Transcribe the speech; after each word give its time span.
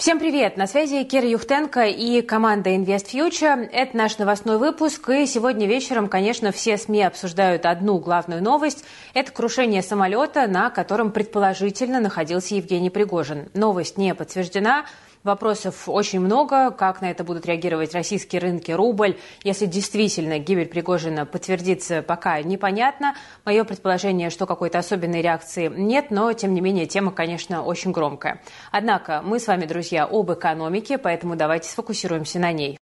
Всем 0.00 0.18
привет! 0.18 0.56
На 0.56 0.66
связи 0.66 1.04
Кира 1.04 1.28
Юхтенко 1.28 1.84
и 1.84 2.22
команда 2.22 2.70
Invest 2.70 3.12
Future. 3.12 3.68
Это 3.70 3.94
наш 3.94 4.16
новостной 4.16 4.56
выпуск. 4.56 5.10
И 5.10 5.26
сегодня 5.26 5.66
вечером, 5.66 6.08
конечно, 6.08 6.52
все 6.52 6.78
СМИ 6.78 7.02
обсуждают 7.02 7.66
одну 7.66 7.98
главную 7.98 8.42
новость. 8.42 8.82
Это 9.12 9.30
крушение 9.30 9.82
самолета, 9.82 10.46
на 10.46 10.70
котором 10.70 11.12
предположительно 11.12 12.00
находился 12.00 12.54
Евгений 12.54 12.88
Пригожин. 12.88 13.50
Новость 13.52 13.98
не 13.98 14.14
подтверждена. 14.14 14.86
Вопросов 15.22 15.86
очень 15.86 16.20
много. 16.20 16.70
Как 16.70 17.02
на 17.02 17.10
это 17.10 17.24
будут 17.24 17.44
реагировать 17.44 17.94
российские 17.94 18.40
рынки, 18.40 18.72
рубль? 18.72 19.18
Если 19.44 19.66
действительно 19.66 20.38
гибель 20.38 20.66
Пригожина 20.66 21.26
подтвердится, 21.26 22.00
пока 22.00 22.40
непонятно. 22.40 23.14
Мое 23.44 23.64
предположение, 23.64 24.30
что 24.30 24.46
какой-то 24.46 24.78
особенной 24.78 25.20
реакции 25.20 25.70
нет, 25.74 26.10
но, 26.10 26.32
тем 26.32 26.54
не 26.54 26.62
менее, 26.62 26.86
тема, 26.86 27.12
конечно, 27.12 27.62
очень 27.62 27.92
громкая. 27.92 28.40
Однако 28.72 29.20
мы 29.22 29.38
с 29.38 29.46
вами, 29.46 29.66
друзья, 29.66 30.08
об 30.10 30.32
экономике, 30.32 30.96
поэтому 30.96 31.36
давайте 31.36 31.68
сфокусируемся 31.68 32.38
на 32.38 32.52
ней. 32.52 32.78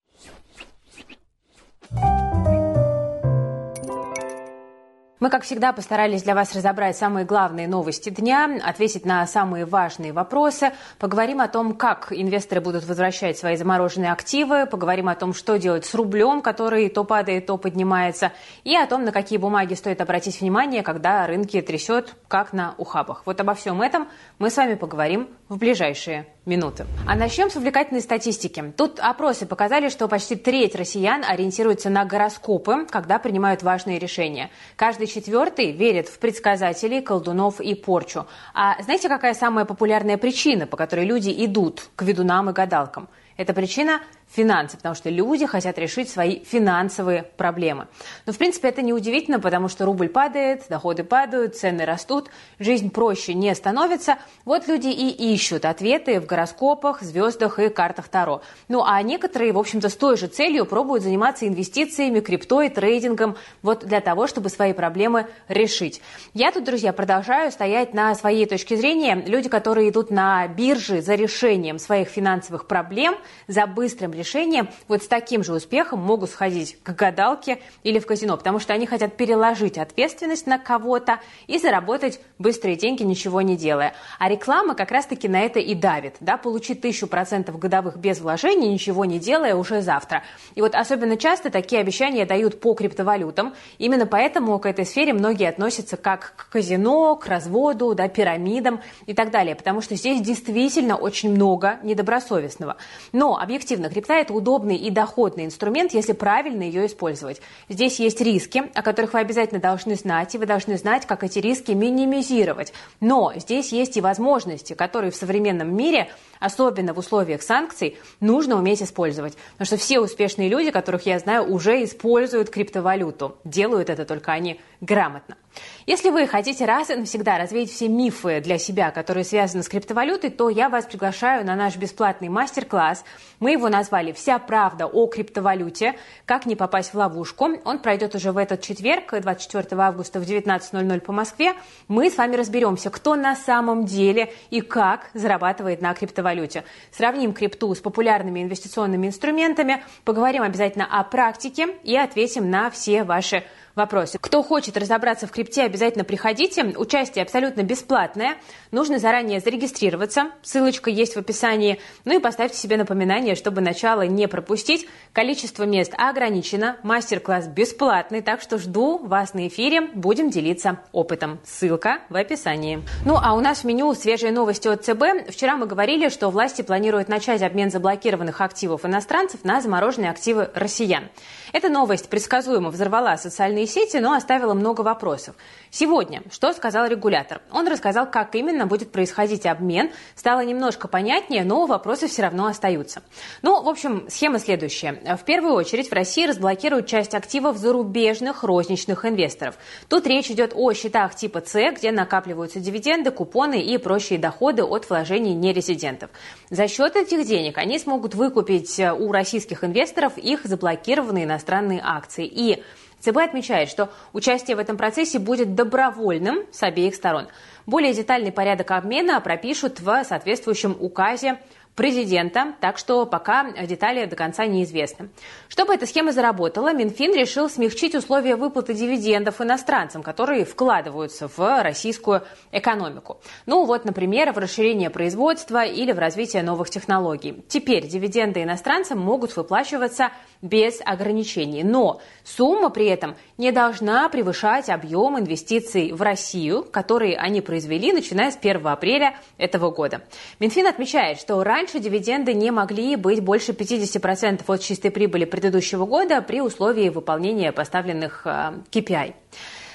Мы, 5.24 5.30
как 5.30 5.44
всегда, 5.44 5.72
постарались 5.72 6.22
для 6.24 6.36
вас 6.36 6.54
разобрать 6.54 6.98
самые 6.98 7.26
главные 7.26 7.66
новости 7.66 8.10
дня, 8.10 8.60
ответить 8.62 9.06
на 9.06 9.26
самые 9.26 9.64
важные 9.64 10.12
вопросы. 10.12 10.74
Поговорим 11.00 11.40
о 11.40 11.48
том, 11.48 11.76
как 11.76 12.12
инвесторы 12.12 12.60
будут 12.60 12.86
возвращать 12.86 13.38
свои 13.38 13.56
замороженные 13.56 14.12
активы, 14.12 14.66
поговорим 14.66 15.08
о 15.08 15.16
том, 15.16 15.34
что 15.34 15.58
делать 15.58 15.86
с 15.86 15.96
рублем, 15.96 16.42
который 16.42 16.90
то 16.90 17.06
падает, 17.06 17.46
то 17.46 17.56
поднимается, 17.56 18.34
и 18.66 18.76
о 18.76 18.86
том, 18.86 19.06
на 19.06 19.14
какие 19.14 19.40
бумаги 19.40 19.76
стоит 19.76 20.02
обратить 20.02 20.42
внимание, 20.42 20.84
когда 20.84 21.26
рынки 21.26 21.62
трясет, 21.62 22.16
как 22.28 22.52
на 22.52 22.76
ухабах. 22.78 23.22
Вот 23.26 23.40
обо 23.40 23.54
всем 23.54 23.82
этом 23.82 24.10
мы 24.40 24.50
с 24.50 24.58
вами 24.58 24.76
поговорим 24.76 25.30
в 25.48 25.58
ближайшие 25.58 26.28
минуты. 26.46 26.86
А 27.08 27.16
начнем 27.16 27.50
с 27.50 27.56
увлекательной 27.56 28.02
статистики. 28.02 28.74
Тут 28.76 29.00
опросы 29.00 29.46
показали, 29.46 29.90
что 29.90 30.08
почти 30.08 30.36
треть 30.36 30.76
россиян 30.76 31.24
ориентируются 31.26 31.90
на 31.90 32.06
гороскопы, 32.06 32.86
когда 32.90 33.20
принимают 33.20 33.64
важные 33.64 34.00
решения. 34.00 34.50
Каждый 34.76 35.08
четвертый 35.08 35.72
верит 35.72 36.08
в 36.10 36.20
предсказателей, 36.20 37.02
колдунов 37.02 37.60
и 37.62 37.76
порчу. 37.76 38.28
А 38.54 38.82
знаете, 38.84 39.10
какая 39.10 39.34
самая 39.34 39.66
популярная 39.66 40.18
причина, 40.18 40.68
по 40.68 40.78
которой 40.78 41.06
люди 41.06 41.34
идут 41.46 41.90
к 41.96 42.04
ведунам 42.04 42.50
и 42.50 42.54
гадалкам? 42.54 43.08
Эта 43.36 43.54
причина 43.54 44.02
финансы, 44.30 44.78
потому 44.78 44.96
что 44.96 45.10
люди 45.10 45.46
хотят 45.46 45.78
решить 45.78 46.10
свои 46.10 46.44
финансовые 46.44 47.24
проблемы. 47.24 47.88
Но, 48.26 48.34
в 48.34 48.38
принципе, 48.38 48.70
это 48.70 48.82
не 48.82 48.94
удивительно, 48.94 49.40
потому 49.40 49.68
что 49.68 49.86
рубль 49.86 50.10
падает, 50.10 50.64
доходы 50.70 51.04
падают, 51.04 51.56
цены 51.56 51.86
растут, 51.86 52.30
жизнь 52.60 52.90
проще 52.90 53.34
не 53.34 53.54
становится. 53.54 54.18
Вот 54.46 54.68
люди 54.68 54.88
и 54.88 55.34
ищут 55.34 55.66
ответы 55.66 56.20
в 56.20 56.26
гороскопах, 56.26 57.02
звездах 57.02 57.60
и 57.60 57.70
картах 57.70 58.08
Таро. 58.08 58.42
Ну, 58.68 58.84
а 58.84 59.02
некоторые, 59.02 59.52
в 59.52 59.60
общем-то, 59.60 59.90
с 59.90 59.96
той 59.96 60.18
же 60.18 60.28
целью 60.28 60.66
пробуют 60.66 61.04
заниматься 61.04 61.48
инвестициями, 61.48 62.20
криптой, 62.20 62.70
трейдингом, 62.70 63.38
вот 63.62 63.86
для 63.86 64.02
того, 64.02 64.28
чтобы 64.28 64.50
свои 64.50 64.74
проблемы 64.74 65.28
решить. 65.48 66.02
Я 66.34 66.52
тут, 66.52 66.64
друзья, 66.64 66.92
продолжаю 66.94 67.52
стоять 67.52 67.94
на 67.94 68.16
своей 68.16 68.46
точке 68.46 68.78
зрения. 68.78 69.16
Люди, 69.26 69.50
которые 69.50 69.90
идут 69.90 70.10
на 70.10 70.48
биржи 70.48 71.02
за 71.02 71.16
решением 71.16 71.78
своих 71.78 72.08
финансовых 72.08 72.68
проблем, 72.68 73.16
за 73.48 73.68
быстрым 73.68 74.12
решением, 74.12 74.23
решение, 74.24 74.68
вот 74.88 75.04
с 75.04 75.08
таким 75.08 75.44
же 75.44 75.54
успехом 75.54 76.00
могут 76.00 76.30
сходить 76.30 76.78
к 76.82 76.96
гадалке 76.96 77.60
или 77.84 78.00
в 78.00 78.06
казино, 78.06 78.38
потому 78.38 78.60
что 78.60 78.74
они 78.74 78.86
хотят 78.86 79.18
переложить 79.18 79.78
ответственность 79.78 80.48
на 80.48 80.58
кого-то 80.58 81.20
и 81.48 81.60
заработать 81.60 82.22
быстрые 82.40 82.78
деньги, 82.78 83.04
ничего 83.04 83.42
не 83.42 83.58
делая. 83.58 83.94
А 84.20 84.30
реклама 84.30 84.76
как 84.76 84.92
раз-таки 84.92 85.28
на 85.28 85.42
это 85.42 85.60
и 85.60 85.76
давит. 85.76 86.16
Да, 86.22 86.38
получить 86.38 86.80
тысячу 86.80 87.08
процентов 87.08 87.60
годовых 87.60 87.98
без 87.98 88.22
вложений, 88.22 88.70
ничего 88.70 89.04
не 89.04 89.20
делая 89.20 89.56
уже 89.56 89.82
завтра. 89.82 90.24
И 90.56 90.62
вот 90.62 90.74
особенно 90.74 91.18
часто 91.18 91.50
такие 91.50 91.82
обещания 91.82 92.26
дают 92.26 92.62
по 92.62 92.74
криптовалютам. 92.74 93.54
Именно 93.78 94.06
поэтому 94.06 94.58
к 94.60 94.66
этой 94.66 94.86
сфере 94.86 95.12
многие 95.12 95.50
относятся 95.50 95.98
как 95.98 96.34
к 96.38 96.50
казино, 96.50 97.18
к 97.18 97.28
разводу, 97.28 97.94
да, 97.94 98.08
пирамидам 98.08 98.82
и 99.06 99.14
так 99.14 99.32
далее. 99.32 99.56
Потому 99.56 99.82
что 99.82 99.96
здесь 99.96 100.22
действительно 100.22 100.96
очень 100.96 101.32
много 101.32 101.80
недобросовестного. 101.84 102.78
Но 103.12 103.38
объективно 103.38 103.90
крипта– 104.04 104.14
это 104.22 104.34
удобный 104.34 104.76
и 104.76 104.90
доходный 104.90 105.46
инструмент, 105.46 105.94
если 105.94 106.14
правильно 106.14 106.64
ее 106.64 106.86
использовать. 106.86 107.42
Здесь 107.70 108.00
есть 108.00 108.22
риски, 108.22 108.64
о 108.74 108.82
которых 108.82 109.14
вы 109.14 109.20
обязательно 109.20 109.60
должны 109.60 109.96
знать, 109.96 110.36
и 110.36 110.38
вы 110.38 110.46
должны 110.46 110.78
знать, 110.78 111.06
как 111.06 111.24
эти 111.24 111.40
риски 111.40 111.72
минимизировать. 111.72 112.74
Но 113.00 113.34
здесь 113.36 113.72
есть 113.72 113.98
и 113.98 114.02
возможности, 114.02 114.74
которые 114.74 115.12
в 115.12 115.16
современном 115.16 115.76
мире, 115.76 116.10
особенно 116.40 116.94
в 116.94 117.00
условиях 117.00 117.42
санкций, 117.42 117.98
нужно 118.20 118.58
уметь 118.58 118.82
использовать. 118.82 119.38
Потому 119.54 119.66
что 119.66 119.78
все 119.78 120.00
успешные 120.00 120.50
люди, 120.50 120.72
которых 120.72 121.06
я 121.06 121.20
знаю, 121.20 121.52
уже 121.52 121.84
используют 121.84 122.50
криптовалюту. 122.50 123.38
Делают 123.44 123.90
это 123.90 124.06
только 124.06 124.32
они 124.34 124.60
грамотно. 124.82 125.38
Если 125.86 126.10
вы 126.10 126.28
хотите 126.28 126.66
раз 126.66 126.90
и 126.90 126.96
навсегда 126.96 127.38
развеять 127.38 127.70
все 127.70 127.90
мифы 127.90 128.40
для 128.40 128.58
себя, 128.58 128.92
которые 128.92 129.26
связаны 129.26 129.64
с 129.64 129.68
криптовалютой, 129.70 130.30
то 130.30 130.50
я 130.50 130.70
вас 130.70 130.86
приглашаю 130.86 131.46
на 131.46 131.56
наш 131.56 131.76
бесплатный 131.76 132.30
мастер-класс. 132.30 133.04
Мы 133.40 133.52
его 133.52 133.68
назвали 133.68 134.14
«Вся 134.14 134.40
правда 134.40 134.88
о 134.88 135.08
криптовалюте. 135.08 135.96
Как 136.26 136.46
не 136.46 136.56
попасть 136.56 136.94
в 136.94 136.98
ловушку». 136.98 137.50
Он 137.66 137.80
пройдет 137.80 138.16
уже 138.16 138.32
в 138.32 138.38
этот 138.38 138.62
четверг, 138.62 139.14
24 139.20 139.82
августа 139.82 140.20
в 140.20 140.24
19.00 140.24 141.02
по 141.02 141.12
Москве. 141.12 141.54
Мы 141.90 142.10
с 142.10 142.18
вами 142.18 142.38
разберемся, 142.38 142.90
кто 142.90 143.16
на 143.16 143.36
самом 143.36 143.86
деле 143.86 144.32
и 144.52 144.62
как 144.62 145.10
зарабатывает 145.14 145.82
на 145.82 145.94
криптовалюте. 145.94 146.64
Сравним 146.92 147.34
крипту 147.34 147.76
с 147.76 147.80
популярными 147.80 148.42
инвестиционными 148.42 149.08
инструментами, 149.08 149.84
поговорим 150.06 150.44
обязательно 150.44 150.86
о 150.86 151.04
практике 151.04 151.76
и 151.84 151.98
ответим 151.98 152.50
на 152.50 152.70
все 152.70 153.04
ваши 153.04 153.34
вопросы 153.34 153.63
вопросе. 153.76 154.18
Кто 154.22 154.44
хочет 154.44 154.78
разобраться 154.78 155.28
в 155.28 155.32
крипте, 155.32 155.64
обязательно 155.64 156.04
приходите. 156.04 156.64
Участие 156.64 157.24
абсолютно 157.24 157.64
бесплатное. 157.64 158.36
Нужно 158.72 159.00
заранее 159.00 159.40
зарегистрироваться. 159.40 160.32
Ссылочка 160.42 160.90
есть 160.90 161.16
в 161.16 161.20
описании. 161.20 161.80
Ну 162.06 162.18
и 162.18 162.22
поставьте 162.22 162.58
себе 162.58 162.78
напоминание, 162.78 163.36
чтобы 163.36 163.62
начало 163.62 164.04
не 164.04 164.28
пропустить. 164.28 164.88
Количество 165.12 165.64
мест 165.64 165.94
ограничено. 165.98 166.78
Мастер-класс 166.84 167.48
бесплатный, 167.48 168.22
так 168.22 168.42
что 168.42 168.58
жду 168.58 168.98
вас 169.00 169.34
на 169.34 169.48
эфире. 169.48 169.82
Будем 169.82 170.30
делиться 170.30 170.80
опытом. 170.92 171.40
Ссылка 171.44 172.00
в 172.10 172.16
описании. 172.16 172.84
Ну 173.06 173.18
а 173.22 173.34
у 173.34 173.40
нас 173.40 173.60
в 173.60 173.64
меню 173.64 173.94
свежие 173.94 174.32
новости 174.32 174.68
от 174.68 174.86
ЦБ. 174.86 175.30
Вчера 175.30 175.58
мы 175.58 175.66
говорили, 175.66 176.10
что 176.10 176.30
власти 176.30 176.62
планируют 176.62 177.10
начать 177.10 177.42
обмен 177.42 177.72
заблокированных 177.72 178.42
активов 178.42 178.86
иностранцев 178.86 179.44
на 179.44 179.62
замороженные 179.62 180.12
активы 180.12 180.50
россиян. 180.54 181.10
Эта 181.54 181.70
новость 181.70 182.10
предсказуемо 182.10 182.70
взорвала 182.70 183.18
социальные 183.18 183.63
сети, 183.66 183.98
но 183.98 184.14
оставила 184.14 184.54
много 184.54 184.82
вопросов. 184.82 185.36
Сегодня, 185.70 186.22
что 186.32 186.54
сказал 186.54 186.86
регулятор? 186.88 187.42
Он 187.52 187.68
рассказал, 187.68 188.10
как 188.10 188.36
именно 188.36 188.68
будет 188.68 188.92
происходить 188.92 189.46
обмен. 189.46 189.92
Стало 190.16 190.46
немножко 190.46 190.88
понятнее, 190.88 191.44
но 191.44 191.66
вопросы 191.66 192.08
все 192.08 192.22
равно 192.22 192.46
остаются. 192.46 193.02
Ну, 193.42 193.62
в 193.64 193.70
общем, 193.70 194.06
схема 194.10 194.40
следующая. 194.40 195.18
В 195.18 195.24
первую 195.24 195.54
очередь 195.54 195.90
в 195.90 195.94
России 195.94 196.28
разблокируют 196.28 196.88
часть 196.88 197.16
активов 197.16 197.58
зарубежных 197.58 198.44
розничных 198.44 199.06
инвесторов. 199.06 199.56
Тут 199.90 200.06
речь 200.06 200.30
идет 200.30 200.54
о 200.56 200.74
счетах 200.74 201.16
типа 201.16 201.42
С, 201.46 201.72
где 201.72 201.92
накапливаются 201.92 202.60
дивиденды, 202.60 203.12
купоны 203.12 203.62
и 203.62 203.78
прочие 203.78 204.20
доходы 204.20 204.64
от 204.64 204.90
вложений 204.90 205.34
нерезидентов. 205.34 206.12
За 206.50 206.68
счет 206.68 206.96
этих 206.96 207.26
денег 207.26 207.58
они 207.58 207.80
смогут 207.80 208.16
выкупить 208.16 208.80
у 208.80 209.12
российских 209.12 209.64
инвесторов 209.64 210.18
их 210.18 210.42
заблокированные 210.44 211.26
иностранные 211.26 211.82
акции. 211.84 212.26
И 212.26 212.64
ЦБ 213.04 213.18
отмечает, 213.18 213.70
что 213.70 213.90
участие 214.14 214.56
в 214.56 214.60
этом 214.60 214.78
процессе 214.78 215.20
будет 215.20 215.56
добровольным 215.56 216.46
с 216.52 216.64
обеих 216.64 216.96
сторон. 216.96 217.28
Более 217.66 217.94
детальный 217.94 218.32
порядок 218.32 218.72
обмена 218.72 219.20
пропишут 219.20 219.82
в 219.82 220.04
соответствующем 220.06 220.78
указе 220.80 221.38
президента, 221.76 222.54
так 222.62 222.78
что 222.78 223.06
пока 223.06 223.52
детали 223.66 224.06
до 224.06 224.16
конца 224.16 224.46
неизвестны. 224.46 225.10
Чтобы 225.48 225.74
эта 225.74 225.88
схема 225.88 226.12
заработала, 226.12 226.72
Минфин 226.72 227.16
решил 227.16 227.50
смягчить 227.50 227.96
условия 227.96 228.36
выплаты 228.36 228.74
дивидендов 228.74 229.42
иностранцам, 229.42 230.04
которые 230.04 230.46
вкладываются 230.46 231.28
в 231.28 231.64
российскую 231.64 232.24
экономику. 232.52 233.20
Ну 233.48 233.66
вот, 233.66 233.86
например, 233.86 234.34
в 234.34 234.38
расширение 234.38 234.92
производства 234.92 235.66
или 235.66 235.92
в 235.92 236.00
развитие 236.00 236.44
новых 236.44 236.70
технологий. 236.70 237.44
Теперь 237.48 237.88
дивиденды 237.88 238.44
иностранцам 238.44 239.00
могут 239.00 239.36
выплачиваться 239.36 240.12
без 240.42 240.80
ограничений, 240.86 241.64
но 241.64 242.02
сумма 242.24 242.70
при 242.70 242.86
этом 242.86 243.16
не 243.38 243.52
должна 243.52 244.08
превышать 244.10 244.70
объем 244.70 245.18
инвестиций 245.18 245.92
в 245.92 246.02
Россию, 246.02 246.64
которые 246.64 247.18
они 247.18 247.42
произвели, 247.42 247.92
начиная 247.92 248.30
с 248.30 248.38
1 248.38 248.68
апреля 248.68 249.18
этого 249.38 249.72
года. 249.72 250.04
Минфин 250.40 250.68
отмечает, 250.68 251.20
что 251.20 251.44
ранее 251.44 251.63
Раньше 251.64 251.80
дивиденды 251.80 252.34
не 252.34 252.52
могли 252.52 252.98
быть 252.98 253.22
больше 253.22 253.54
50% 253.54 254.44
от 254.46 254.62
чистой 254.62 254.92
прибыли 254.92 255.24
предыдущего 255.24 255.86
года 255.86 256.22
при 256.22 256.42
условии 256.42 256.90
выполнения 256.90 257.54
поставленных 257.54 258.28
KPI. 258.28 259.12
Э, 259.12 259.14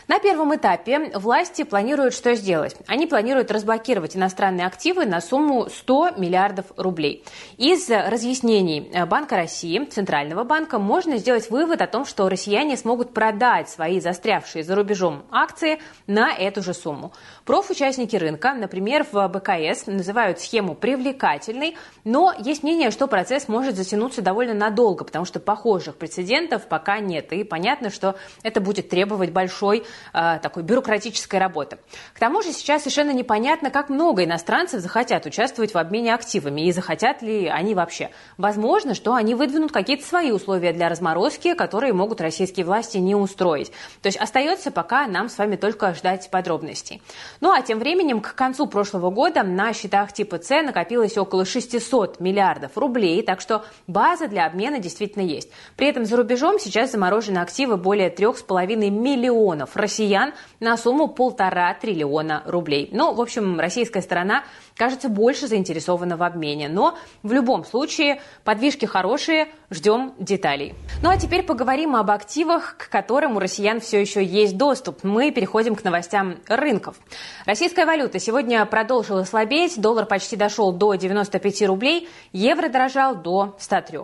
На 0.07 0.19
первом 0.19 0.55
этапе 0.55 1.11
власти 1.15 1.65
планируют 1.65 2.13
что 2.15 2.35
сделать? 2.35 2.77
Они 2.87 3.07
планируют 3.07 3.51
разблокировать 3.51 4.17
иностранные 4.17 4.67
активы 4.67 5.07
на 5.07 5.23
сумму 5.23 5.69
100 5.69 6.13
миллиардов 6.19 6.67
рублей. 6.77 7.25
Из 7.57 7.89
разъяснений 7.91 8.91
Банка 9.07 9.37
России, 9.37 9.83
Центрального 9.85 10.45
банка, 10.45 10.79
можно 10.79 11.17
сделать 11.17 11.51
вывод 11.51 11.83
о 11.83 11.87
том, 11.87 12.05
что 12.05 12.29
россияне 12.29 12.77
смогут 12.77 13.15
продать 13.15 13.69
свои 13.71 14.01
застрявшие 14.01 14.63
за 14.63 14.75
рубежом 14.75 15.25
акции 15.31 15.79
на 16.07 16.33
эту 16.33 16.63
же 16.63 16.75
сумму. 16.75 17.13
Профучастники 17.49 18.15
рынка, 18.15 18.53
например, 18.53 19.07
в 19.11 19.27
БКС 19.27 19.87
называют 19.87 20.39
схему 20.39 20.75
привлекательной, 20.75 21.79
но 22.05 22.35
есть 22.39 22.63
мнение, 22.63 22.91
что 22.91 23.07
процесс 23.07 23.49
может 23.49 23.75
затянуться 23.75 24.21
довольно 24.21 24.53
надолго, 24.53 25.03
потому 25.03 25.25
что 25.25 25.41
похожих 25.41 25.97
прецедентов 25.97 26.69
пока 26.69 26.99
нет. 26.99 27.33
И 27.33 27.45
понятно, 27.45 27.89
что 27.89 28.17
это 28.43 28.61
будет 28.61 28.91
требовать 28.91 29.31
большой 29.31 29.85
э, 30.13 30.39
такой 30.43 30.63
бюрократической 30.63 31.37
работы. 31.37 31.79
К 32.13 32.19
тому 32.19 32.43
же 32.43 32.53
сейчас 32.53 32.83
совершенно 32.83 33.13
непонятно, 33.13 33.71
как 33.71 33.89
много 33.89 34.25
иностранцев 34.25 34.83
захотят 34.83 35.25
участвовать 35.25 35.73
в 35.73 35.79
обмене 35.79 36.13
активами 36.13 36.67
и 36.67 36.73
захотят 36.73 37.23
ли 37.23 37.47
они 37.47 37.75
вообще. 37.75 38.11
Возможно, 38.37 38.93
что 38.93 39.15
они 39.15 39.35
выдвинут 39.35 39.73
какие-то 39.73 40.05
свои 40.05 40.33
условия 40.33 40.75
для 40.75 40.91
разморозки, 40.91 41.55
которые 41.55 41.95
могут 41.95 42.21
российские 42.21 42.67
власти 42.67 42.99
не 42.99 43.15
устроить. 43.15 43.73
То 44.03 44.09
есть 44.09 44.19
остается 44.19 44.71
пока 44.71 45.07
нам 45.07 45.31
с 45.31 45.39
вами 45.39 45.57
только 45.57 45.95
ждать 45.95 46.29
подробностей. 46.31 47.01
Ну 47.41 47.53
а 47.53 47.63
тем 47.63 47.79
временем 47.79 48.21
к 48.21 48.35
концу 48.35 48.67
прошлого 48.67 49.11
года 49.11 49.43
на 49.43 49.73
счетах 49.73 50.13
типа 50.13 50.39
С 50.43 50.63
накопилось 50.63 51.17
около 51.17 51.45
600 51.45 52.21
миллиардов 52.21 52.77
рублей, 52.77 53.23
так 53.23 53.41
что 53.41 53.65
база 53.87 54.27
для 54.29 54.47
обмена 54.47 54.79
действительно 54.79 55.23
есть. 55.23 55.51
При 55.77 55.89
этом 55.89 56.05
за 56.05 56.17
рубежом 56.17 56.59
сейчас 56.59 56.93
заморожены 56.93 57.39
активы 57.39 57.77
более 57.77 58.13
3,5 58.13 58.91
миллионов 58.91 59.77
россиян 59.77 60.33
на 60.61 60.77
сумму 60.77 61.09
полтора 61.09 61.73
триллиона 61.75 62.43
рублей. 62.47 62.89
Ну, 62.93 63.15
в 63.15 63.21
общем, 63.21 63.61
российская 63.61 64.03
сторона 64.03 64.45
кажется 64.79 65.09
больше 65.09 65.47
заинтересована 65.47 66.17
в 66.17 66.23
обмене. 66.23 66.69
Но 66.69 66.97
в 67.23 67.33
любом 67.33 67.65
случае 67.65 68.23
подвижки 68.45 68.87
хорошие, 68.87 69.49
ждем 69.71 70.15
деталей. 70.19 70.75
Ну 71.03 71.11
а 71.11 71.19
теперь 71.19 71.43
поговорим 71.43 71.97
об 71.97 72.11
активах, 72.11 72.77
к 72.79 72.89
которым 72.89 73.37
у 73.37 73.41
россиян 73.41 73.81
все 73.81 74.01
еще 74.01 74.25
есть 74.25 74.57
доступ. 74.57 75.05
Мы 75.05 75.31
переходим 75.31 75.75
к 75.75 75.85
новостям 75.85 76.37
рынков. 76.49 76.97
Российская 77.45 77.85
валюта 77.85 78.19
сегодня 78.19 78.65
продолжила 78.65 79.25
слабеть, 79.25 79.81
доллар 79.81 80.07
почти 80.07 80.37
дошел 80.37 80.73
до 80.73 80.95
95 80.95 81.63
рублей, 81.67 82.09
евро 82.33 82.69
дорожал 82.69 83.17
до 83.17 83.57
103. 83.59 83.99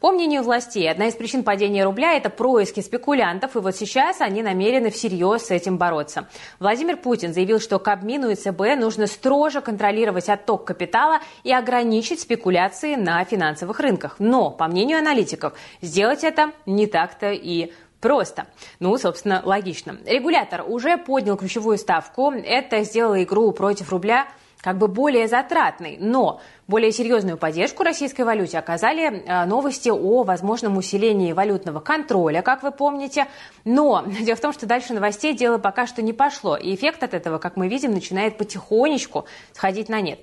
По 0.00 0.12
мнению 0.12 0.42
властей, 0.42 0.90
одна 0.90 1.08
из 1.08 1.14
причин 1.14 1.42
падения 1.42 1.84
рубля– 1.84 2.12
это 2.16 2.30
происки 2.30 2.80
спекулянтов, 2.80 3.56
и 3.56 3.60
вот 3.60 3.74
сейчас 3.74 4.20
они 4.20 4.42
намерены 4.42 4.90
всерьез 4.90 5.46
с 5.46 5.50
этим 5.50 5.78
бороться. 5.78 6.28
Владимир 6.60 6.96
Путин 6.96 7.32
заявил, 7.32 7.60
что 7.60 7.78
Кабмину 7.78 8.30
и 8.30 8.34
ЦБ 8.34 8.76
нужно 8.78 9.06
строже 9.06 9.60
контролировать 9.60 10.17
отток 10.26 10.64
капитала 10.64 11.20
и 11.44 11.52
ограничить 11.52 12.20
спекуляции 12.20 12.94
на 12.94 13.22
финансовых 13.24 13.78
рынках. 13.78 14.16
Но, 14.18 14.50
по 14.50 14.66
мнению 14.68 14.98
аналитиков, 14.98 15.52
сделать 15.82 16.24
это 16.24 16.52
не 16.64 16.86
так-то 16.86 17.32
и 17.32 17.72
Просто. 18.00 18.46
Ну, 18.78 18.96
собственно, 18.96 19.42
логично. 19.44 19.98
Регулятор 20.06 20.64
уже 20.64 20.98
поднял 20.98 21.36
ключевую 21.36 21.78
ставку. 21.78 22.30
Это 22.30 22.84
сделало 22.84 23.20
игру 23.24 23.50
против 23.50 23.90
рубля 23.90 24.28
как 24.60 24.78
бы 24.78 24.88
более 24.88 25.28
затратной. 25.28 25.96
Но 26.00 26.40
более 26.66 26.92
серьезную 26.92 27.38
поддержку 27.38 27.82
российской 27.82 28.22
валюте 28.22 28.58
оказали 28.58 29.22
э, 29.22 29.44
новости 29.46 29.88
о 29.88 30.24
возможном 30.24 30.76
усилении 30.76 31.32
валютного 31.32 31.80
контроля, 31.80 32.42
как 32.42 32.62
вы 32.62 32.72
помните. 32.72 33.26
Но 33.64 34.04
дело 34.20 34.36
в 34.36 34.40
том, 34.40 34.52
что 34.52 34.66
дальше 34.66 34.94
новостей 34.94 35.34
дело 35.34 35.58
пока 35.58 35.86
что 35.86 36.02
не 36.02 36.12
пошло. 36.12 36.56
И 36.56 36.74
эффект 36.74 37.02
от 37.02 37.14
этого, 37.14 37.38
как 37.38 37.56
мы 37.56 37.68
видим, 37.68 37.92
начинает 37.92 38.36
потихонечку 38.36 39.26
сходить 39.52 39.88
на 39.88 40.00
нет. 40.00 40.20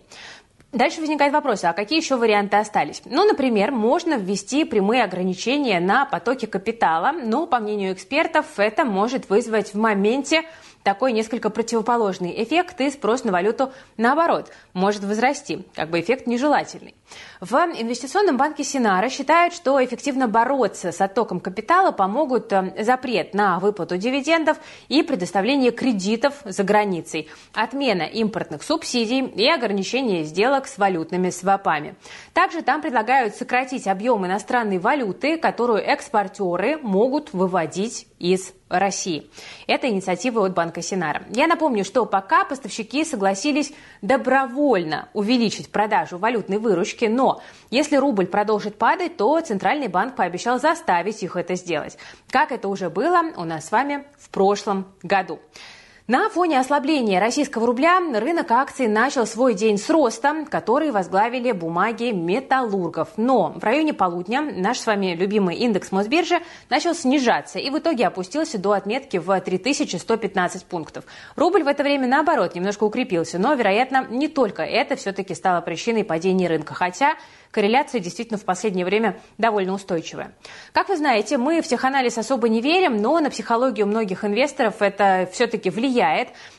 Дальше 0.75 0.99
возникает 0.99 1.31
вопрос, 1.31 1.63
а 1.63 1.71
какие 1.71 1.99
еще 1.99 2.17
варианты 2.17 2.57
остались? 2.57 3.01
Ну, 3.05 3.23
например, 3.23 3.71
можно 3.71 4.15
ввести 4.15 4.65
прямые 4.65 5.05
ограничения 5.05 5.79
на 5.79 6.05
потоки 6.05 6.47
капитала, 6.47 7.13
но, 7.13 7.47
по 7.47 7.59
мнению 7.59 7.93
экспертов, 7.93 8.45
это 8.57 8.83
может 8.83 9.29
вызвать 9.29 9.73
в 9.73 9.77
моменте 9.77 10.43
такой 10.85 11.11
несколько 11.11 11.49
противоположный 11.49 12.41
эффект, 12.43 12.79
и 12.79 12.89
спрос 12.91 13.23
на 13.25 13.31
валюту, 13.33 13.73
наоборот, 13.97 14.51
может 14.73 15.03
возрасти, 15.03 15.65
как 15.73 15.89
бы 15.89 15.99
эффект 15.99 16.27
нежелательный. 16.27 16.95
В 17.41 17.53
инвестиционном 17.55 18.37
банке 18.37 18.63
Синара 18.63 19.09
считают, 19.09 19.53
что 19.53 19.83
эффективно 19.83 20.27
бороться 20.27 20.91
с 20.91 21.01
оттоком 21.01 21.39
капитала 21.39 21.91
помогут 21.91 22.53
э, 22.53 22.73
запрет 22.83 23.33
на 23.33 23.59
выплату 23.59 23.97
дивидендов 23.97 24.57
и 24.87 25.01
предоставление 25.01 25.71
кредитов 25.71 26.35
за 26.45 26.63
границей, 26.63 27.27
отмена 27.53 28.03
импортных 28.03 28.63
субсидий 28.63 29.25
и 29.25 29.49
ограничение 29.49 30.23
сделок 30.23 30.67
с 30.67 30.77
валютными 30.77 31.31
свопами. 31.31 31.95
Также 32.33 32.61
там 32.61 32.81
предлагают 32.81 33.35
сократить 33.35 33.87
объем 33.87 34.25
иностранной 34.25 34.77
валюты, 34.77 35.37
которую 35.37 35.79
экспортеры 35.79 36.77
могут 36.77 37.33
выводить 37.33 38.07
из 38.19 38.53
России. 38.67 39.29
Это 39.67 39.87
инициатива 39.89 40.45
от 40.45 40.53
Банка 40.53 40.81
Синара. 40.81 41.23
Я 41.29 41.45
напомню, 41.45 41.85
что 41.85 42.05
пока 42.05 42.45
поставщики 42.45 43.05
согласились 43.05 43.71
добровольно 44.01 45.09
увеличить 45.13 45.71
продажу 45.71 46.17
валютной 46.17 46.57
выручки, 46.57 47.05
но 47.05 47.41
если 47.69 47.97
рубль 47.97 48.25
продолжит 48.25 48.77
падать, 48.77 49.17
то 49.17 49.39
Центральный 49.41 49.87
банк 49.87 50.15
пообещал 50.15 50.59
заставить 50.59 51.21
их 51.21 51.35
это 51.35 51.55
сделать. 51.55 51.97
Как 52.29 52.51
это 52.51 52.67
уже 52.67 52.89
было 52.89 53.23
у 53.37 53.43
нас 53.43 53.67
с 53.67 53.71
вами 53.71 54.05
в 54.17 54.29
прошлом 54.29 54.87
году. 55.03 55.39
На 56.07 56.29
фоне 56.29 56.59
ослабления 56.59 57.19
российского 57.19 57.65
рубля 57.65 57.99
рынок 57.99 58.51
акций 58.51 58.87
начал 58.87 59.25
свой 59.25 59.55
день 59.55 59.79
с 59.79 59.89
роста, 59.89 60.45
который 60.51 60.91
возглавили 60.91 61.51
бумаги 61.51 62.11
металлургов. 62.11 63.13
Но 63.17 63.53
в 63.55 63.63
районе 63.63 63.91
полудня 63.91 64.43
наш 64.43 64.77
с 64.77 64.85
вами 64.85 65.15
любимый 65.15 65.55
индекс 65.55 65.91
Мосбиржи 65.91 66.41
начал 66.69 66.93
снижаться 66.93 67.57
и 67.57 67.71
в 67.71 67.79
итоге 67.79 68.05
опустился 68.05 68.59
до 68.59 68.73
отметки 68.73 69.17
в 69.17 69.41
3115 69.41 70.65
пунктов. 70.65 71.05
Рубль 71.35 71.63
в 71.63 71.67
это 71.67 71.81
время, 71.81 72.07
наоборот, 72.07 72.53
немножко 72.53 72.83
укрепился, 72.83 73.39
но, 73.39 73.55
вероятно, 73.55 74.05
не 74.07 74.27
только 74.27 74.61
это 74.61 74.95
все-таки 74.97 75.33
стало 75.33 75.61
причиной 75.61 76.03
падения 76.03 76.47
рынка. 76.47 76.75
Хотя 76.75 77.15
корреляция 77.49 77.99
действительно 77.99 78.37
в 78.37 78.45
последнее 78.45 78.85
время 78.85 79.19
довольно 79.39 79.73
устойчивая. 79.73 80.35
Как 80.71 80.89
вы 80.89 80.97
знаете, 80.97 81.39
мы 81.39 81.63
в 81.63 81.67
теханализ 81.67 82.19
особо 82.19 82.47
не 82.47 82.61
верим, 82.61 82.97
но 82.97 83.19
на 83.19 83.31
психологию 83.31 83.87
многих 83.87 84.23
инвесторов 84.23 84.83
это 84.83 85.27
все-таки 85.31 85.71
влияет. 85.71 85.94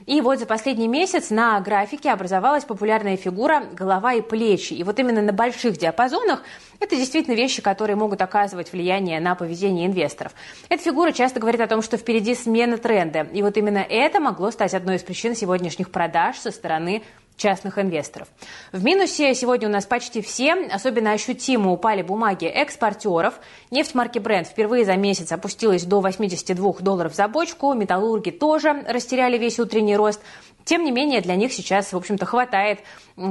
И 0.06 0.20
вот 0.20 0.38
за 0.38 0.46
последний 0.46 0.88
месяц 0.88 1.30
на 1.30 1.60
графике 1.60 2.10
образовалась 2.10 2.64
популярная 2.64 3.16
фигура 3.16 3.64
голова 3.72 4.14
и 4.14 4.20
плечи. 4.20 4.72
И 4.72 4.82
вот 4.82 4.98
именно 4.98 5.22
на 5.22 5.32
больших 5.32 5.78
диапазонах 5.78 6.42
это 6.80 6.96
действительно 6.96 7.34
вещи, 7.34 7.62
которые 7.62 7.96
могут 7.96 8.20
оказывать 8.22 8.72
влияние 8.72 9.20
на 9.20 9.34
поведение 9.34 9.86
инвесторов. 9.86 10.32
Эта 10.68 10.82
фигура 10.82 11.12
часто 11.12 11.40
говорит 11.40 11.60
о 11.60 11.66
том, 11.66 11.82
что 11.82 11.96
впереди 11.96 12.34
смена 12.34 12.78
тренда. 12.78 13.26
И 13.32 13.42
вот 13.42 13.56
именно 13.56 13.78
это 13.78 14.20
могло 14.20 14.50
стать 14.50 14.74
одной 14.74 14.96
из 14.96 15.02
причин 15.02 15.34
сегодняшних 15.34 15.90
продаж 15.90 16.36
со 16.36 16.50
стороны 16.50 17.02
частных 17.36 17.78
инвесторов. 17.78 18.28
В 18.72 18.82
минусе 18.82 19.34
сегодня 19.34 19.68
у 19.68 19.70
нас 19.70 19.86
почти 19.86 20.22
все, 20.22 20.54
особенно 20.54 21.12
ощутимо 21.12 21.72
упали 21.72 22.02
бумаги 22.02 22.46
экспортеров. 22.46 23.34
Нефть 23.70 23.94
марки 23.94 24.18
Brent 24.18 24.44
впервые 24.44 24.84
за 24.84 24.96
месяц 24.96 25.32
опустилась 25.32 25.84
до 25.84 26.00
82 26.00 26.72
долларов 26.80 27.14
за 27.14 27.28
бочку, 27.28 27.74
металлурги 27.74 28.30
тоже 28.30 28.84
растеряли 28.88 29.38
весь 29.38 29.60
утренний 29.60 29.96
рост. 29.96 30.20
Тем 30.66 30.82
не 30.82 30.90
менее, 30.90 31.20
для 31.20 31.36
них 31.36 31.52
сейчас, 31.52 31.92
в 31.92 31.96
общем-то, 31.96 32.26
хватает 32.26 32.80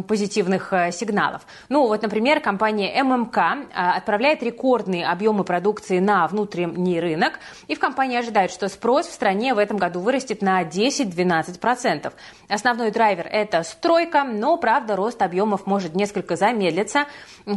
позитивных 0.08 0.72
э, 0.72 0.92
сигналов. 0.94 1.46
Ну, 1.68 1.86
вот, 1.86 2.02
например, 2.02 2.40
компания 2.40 3.04
ММК 3.04 3.38
э, 3.38 3.66
отправляет 3.74 4.42
рекордные 4.42 5.06
объемы 5.06 5.44
продукции 5.44 6.00
на 6.00 6.26
внутренний 6.28 7.00
рынок, 7.02 7.40
и 7.68 7.76
в 7.76 7.80
компании 7.80 8.18
ожидают, 8.18 8.54
что 8.54 8.70
спрос 8.70 9.06
в 9.08 9.12
стране 9.12 9.54
в 9.54 9.58
этом 9.58 9.76
году 9.76 10.00
вырастет 10.00 10.42
на 10.42 10.64
10-12%. 10.64 12.14
Основной 12.48 12.92
драйвер– 12.92 13.28
это 13.32 13.64
стройка, 13.64 14.24
но, 14.24 14.56
правда, 14.56 14.96
рост 14.96 15.22
объемов 15.22 15.68
может 15.68 15.94
несколько 15.94 16.38
замедлиться, 16.38 17.06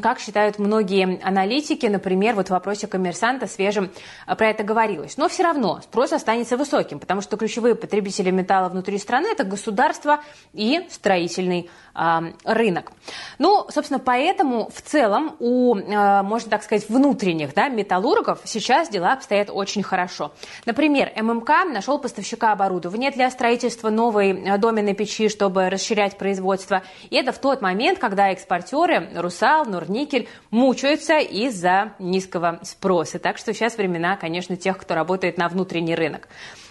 как 0.03 0.19
считают 0.19 0.59
многие 0.59 1.21
аналитики. 1.23 1.87
Например, 1.87 2.35
вот 2.35 2.49
в 2.49 2.51
вопросе 2.51 2.89
коммерсанта 2.89 3.47
свежим 3.47 3.91
э, 4.27 4.35
про 4.35 4.49
это 4.49 4.65
говорилось. 4.65 5.17
Но 5.17 5.29
все 5.29 5.45
равно 5.45 5.81
спрос 5.85 6.13
останется 6.13 6.57
высоким, 6.57 6.99
потому 6.99 7.21
что 7.21 7.37
ключевые 7.37 7.77
потребители 7.77 8.33
металла 8.33 8.69
внутри 8.69 8.99
страны– 8.99 9.29
это 9.33 9.45
государство 9.45 9.68
государства 9.69 10.21
и 10.55 10.87
строительный 10.91 11.69
э, 11.95 12.21
рынок. 12.45 12.93
Ну, 13.39 13.67
собственно, 13.71 14.01
поэтому 14.01 14.71
в 14.75 14.81
целом 14.81 15.37
у, 15.41 15.77
э, 15.77 16.23
можно 16.23 16.51
так 16.51 16.63
сказать, 16.63 16.89
внутренних 16.89 17.55
да, 17.55 17.69
металлургов 17.69 18.41
сейчас 18.45 18.89
дела 18.89 19.13
обстоят 19.13 19.51
очень 19.51 19.83
хорошо. 19.83 20.33
Например, 20.65 21.13
ММК 21.15 21.51
нашел 21.71 21.99
поставщика 21.99 22.53
оборудования 22.53 23.11
для 23.11 23.31
строительства 23.31 23.91
новой 23.91 24.33
э, 24.33 24.59
доменной 24.59 24.95
печи, 24.95 25.29
чтобы 25.29 25.69
расширять 25.69 26.17
производство. 26.17 26.83
И 27.11 27.17
это 27.17 27.33
в 27.33 27.39
тот 27.39 27.61
момент, 27.61 27.99
когда 27.99 28.31
экспортеры 28.31 29.11
Русал, 29.15 29.67
Норникель 29.67 30.29
мучаются 30.51 31.19
из-за 31.19 31.93
низкого 31.99 32.59
спроса. 32.63 33.19
Так 33.19 33.37
что 33.37 33.53
сейчас 33.53 33.77
времена, 33.77 34.17
конечно, 34.17 34.57
тех, 34.57 34.79
кто 34.79 34.95
работает 34.95 35.37
на 35.37 35.49
внутренний 35.49 35.95
рынок. 35.95 36.29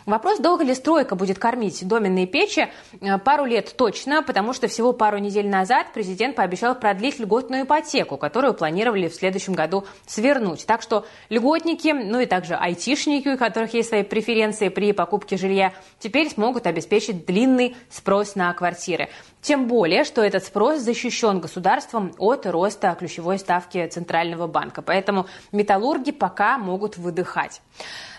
Вопрос, 0.07 0.39
долго 0.39 0.63
ли 0.63 0.73
стройка 0.73 1.15
будет 1.15 1.37
кормить 1.37 1.85
доменные 1.85 2.27
печи, 2.27 2.69
э, 3.01 3.17
пару 3.17 3.43
лет 3.43 3.75
точно, 3.75 4.23
потому 4.23 4.53
что 4.53 4.69
всего 4.69 4.93
пару 4.93 5.17
недель 5.17 5.49
назад 5.49 5.87
президент 5.93 6.37
пообещал 6.37 6.75
продлить 6.75 7.19
льготную 7.19 7.65
ипотеку, 7.65 8.15
которую 8.15 8.53
планировали 8.53 9.09
в 9.09 9.15
следующем 9.15 9.51
году 9.51 9.83
свернуть. 10.05 10.65
Так 10.65 10.81
что 10.81 11.05
льготники, 11.27 11.89
ну 11.89 12.21
и 12.21 12.25
также 12.25 12.55
айтишники, 12.55 13.27
у 13.27 13.37
которых 13.37 13.73
есть 13.73 13.89
свои 13.89 14.03
преференции 14.03 14.69
при 14.69 14.93
покупке 14.93 15.35
жилья, 15.35 15.73
теперь 15.99 16.29
смогут 16.29 16.67
обеспечить 16.67 17.25
длинный 17.25 17.75
спрос 17.89 18.35
на 18.35 18.53
квартиры. 18.53 19.09
Тем 19.41 19.67
более, 19.67 20.03
что 20.03 20.21
этот 20.21 20.43
спрос 20.43 20.79
защищен 20.79 21.39
государством 21.39 22.13
от 22.17 22.45
роста 22.45 22.95
ключевой 22.99 23.39
ставки 23.39 23.87
Центрального 23.87 24.47
банка. 24.47 24.81
Поэтому 24.81 25.27
металлурги 25.51 26.11
пока 26.11 26.57
могут 26.57 26.97
выдыхать. 26.97 27.61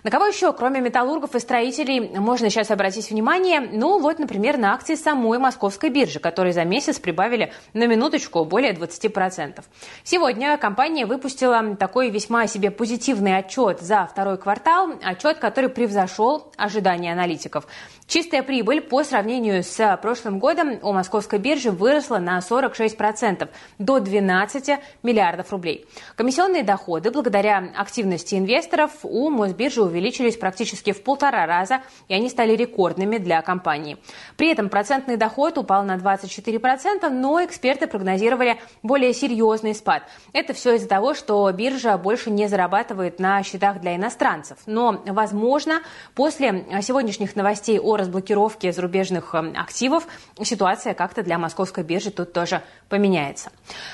На 0.05 0.11
кого 0.11 0.27
еще, 0.27 0.53
кроме 0.53 0.81
металлургов 0.81 1.35
и 1.35 1.41
строителей, 1.41 2.01
можно 2.19 2.51
сейчас 2.51 2.71
обратить 2.71 3.11
внимание? 3.11 3.61
Ну, 3.61 3.99
вот, 3.99 4.21
например, 4.21 4.57
на 4.57 4.73
акции 4.73 4.95
самой 4.95 5.39
московской 5.39 5.91
биржи, 5.91 6.21
которые 6.21 6.53
за 6.53 6.65
месяц 6.65 7.01
прибавили 7.01 7.53
на 7.73 7.87
минуточку 7.87 8.45
более 8.45 8.73
20%. 8.73 9.63
Сегодня 10.05 10.57
компания 10.57 11.05
выпустила 11.05 11.77
такой 11.77 12.11
весьма 12.11 12.47
себе 12.47 12.71
позитивный 12.71 13.37
отчет 13.37 13.81
за 13.81 14.07
второй 14.07 14.39
квартал, 14.39 14.93
отчет, 15.03 15.39
который 15.39 15.69
превзошел 15.69 16.53
ожидания 16.57 17.13
аналитиков. 17.13 17.67
Чистая 18.07 18.43
прибыль 18.43 18.81
по 18.81 19.03
сравнению 19.03 19.63
с 19.63 19.99
прошлым 20.01 20.39
годом 20.39 20.79
у 20.81 20.93
московской 21.09 21.39
биржи 21.39 21.71
выросла 21.71 22.19
на 22.19 22.39
46%, 22.39 23.49
до 23.79 23.99
12 23.99 24.79
миллиардов 25.03 25.51
рублей. 25.53 25.87
Комиссионные 26.17 26.63
доходы 26.63 27.11
благодаря 27.11 27.71
активности 27.77 28.35
инвесторов 28.35 28.91
у 29.05 29.31
Мосбиржи 29.31 29.81
увеличились 29.81 30.37
практически 30.37 30.93
в 30.93 31.03
полтора 31.03 31.47
раза, 31.47 31.81
и 32.09 32.15
они 32.15 32.29
стали 32.29 32.55
рекордными 32.55 33.17
для 33.17 33.41
компании. 33.41 33.97
При 34.37 34.51
этом 34.53 34.69
процентный 34.69 35.17
доход 35.17 35.57
упал 35.57 35.83
на 35.83 35.97
24%, 35.97 37.09
но 37.09 37.43
эксперты 37.43 37.87
прогнозировали 37.87 38.61
более 38.83 39.15
серьезный 39.15 39.75
спад. 39.75 40.03
Это 40.35 40.53
все 40.53 40.75
из-за 40.75 40.89
того, 40.89 41.15
что 41.15 41.51
биржа 41.53 41.97
больше 41.97 42.31
не 42.31 42.49
зарабатывает 42.49 43.19
на 43.19 43.43
счетах 43.43 43.81
для 43.81 43.97
иностранцев. 43.97 44.59
Но, 44.67 45.03
возможно, 45.07 45.81
после 46.15 46.67
сегодняшних 46.83 47.35
новостей 47.35 47.79
о 47.81 47.97
разблокировки 47.97 48.71
зарубежных 48.71 49.35
эм, 49.35 49.55
активов, 49.57 50.07
ситуация 50.43 50.98
как-то 50.99 51.23
для 51.23 51.39
московской 51.39 51.85
биржи 51.85 52.11
тут 52.11 52.33
тоже 52.33 52.61
поменяется. 52.89 53.51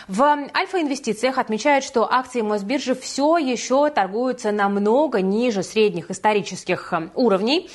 В 0.08 0.22
Альфа-инвестициях 0.22 1.36
отмечают, 1.36 1.84
что 1.84 2.10
акции 2.10 2.40
Мосбиржи 2.40 2.94
все 2.94 3.36
еще 3.36 3.90
торгуются 3.90 4.50
намного 4.50 5.20
ниже 5.20 5.62
средних 5.62 6.10
исторических 6.10 6.92
эм, 6.94 7.12
уровней 7.14 7.70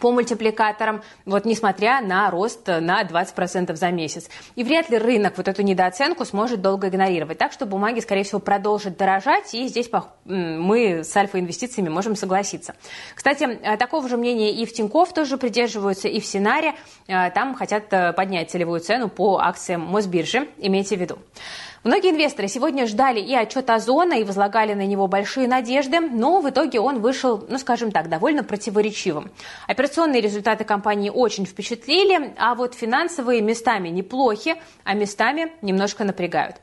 по 0.00 0.10
мультипликаторам, 0.10 1.02
вот 1.26 1.44
несмотря 1.44 2.00
на 2.00 2.30
рост 2.30 2.66
на 2.66 3.02
20% 3.02 3.74
за 3.74 3.90
месяц. 3.90 4.28
И 4.56 4.64
вряд 4.64 4.90
ли 4.90 4.98
рынок 4.98 5.34
вот 5.36 5.48
эту 5.48 5.62
недооценку 5.62 6.24
сможет 6.24 6.60
долго 6.60 6.88
игнорировать. 6.88 7.38
Так 7.38 7.52
что 7.52 7.66
бумаги, 7.66 8.00
скорее 8.00 8.24
всего, 8.24 8.40
продолжат 8.40 8.96
дорожать, 8.96 9.54
и 9.54 9.66
здесь 9.68 9.90
мы 10.24 11.04
с 11.04 11.16
альфа-инвестициями 11.16 11.88
можем 11.88 12.16
согласиться. 12.16 12.74
Кстати, 13.14 13.44
э, 13.44 13.76
такого 13.76 14.08
же 14.08 14.16
мнения 14.16 14.52
и 14.52 14.66
в 14.66 14.72
Тинькофф 14.72 15.12
тоже 15.12 15.36
придерживаются, 15.36 16.08
и 16.08 16.20
в 16.20 16.26
Синаре. 16.26 16.74
Э, 17.06 17.30
там 17.30 17.54
хотят 17.54 17.92
э, 17.92 18.12
поднять 18.12 18.50
целевую 18.50 18.80
цену 18.80 19.08
по 19.08 19.38
акциям 19.38 19.82
Мосбиржи, 19.82 20.48
имейте 20.58 20.96
в 20.96 21.00
виду. 21.00 21.18
Многие 21.84 22.10
инвесторы 22.10 22.46
сегодня 22.46 22.86
ждали 22.86 23.18
и 23.18 23.34
отчет 23.34 23.68
Озона, 23.68 24.14
и 24.14 24.22
возлагали 24.22 24.72
на 24.72 24.86
него 24.86 25.08
большие 25.08 25.48
надежды, 25.48 25.98
но 25.98 26.40
в 26.40 26.48
итоге 26.48 26.78
он 26.78 27.00
вышел, 27.00 27.44
ну 27.48 27.58
скажем 27.58 27.90
так, 27.90 28.08
довольно 28.08 28.44
противоречивым. 28.44 29.32
Операционные 29.66 30.20
результаты 30.20 30.62
компании 30.62 31.10
очень 31.10 31.44
впечатлили, 31.44 32.34
а 32.38 32.54
вот 32.54 32.74
финансовые 32.74 33.40
местами 33.40 33.88
неплохи, 33.88 34.54
а 34.84 34.94
местами 34.94 35.50
немножко 35.60 36.04
напрягают. 36.04 36.58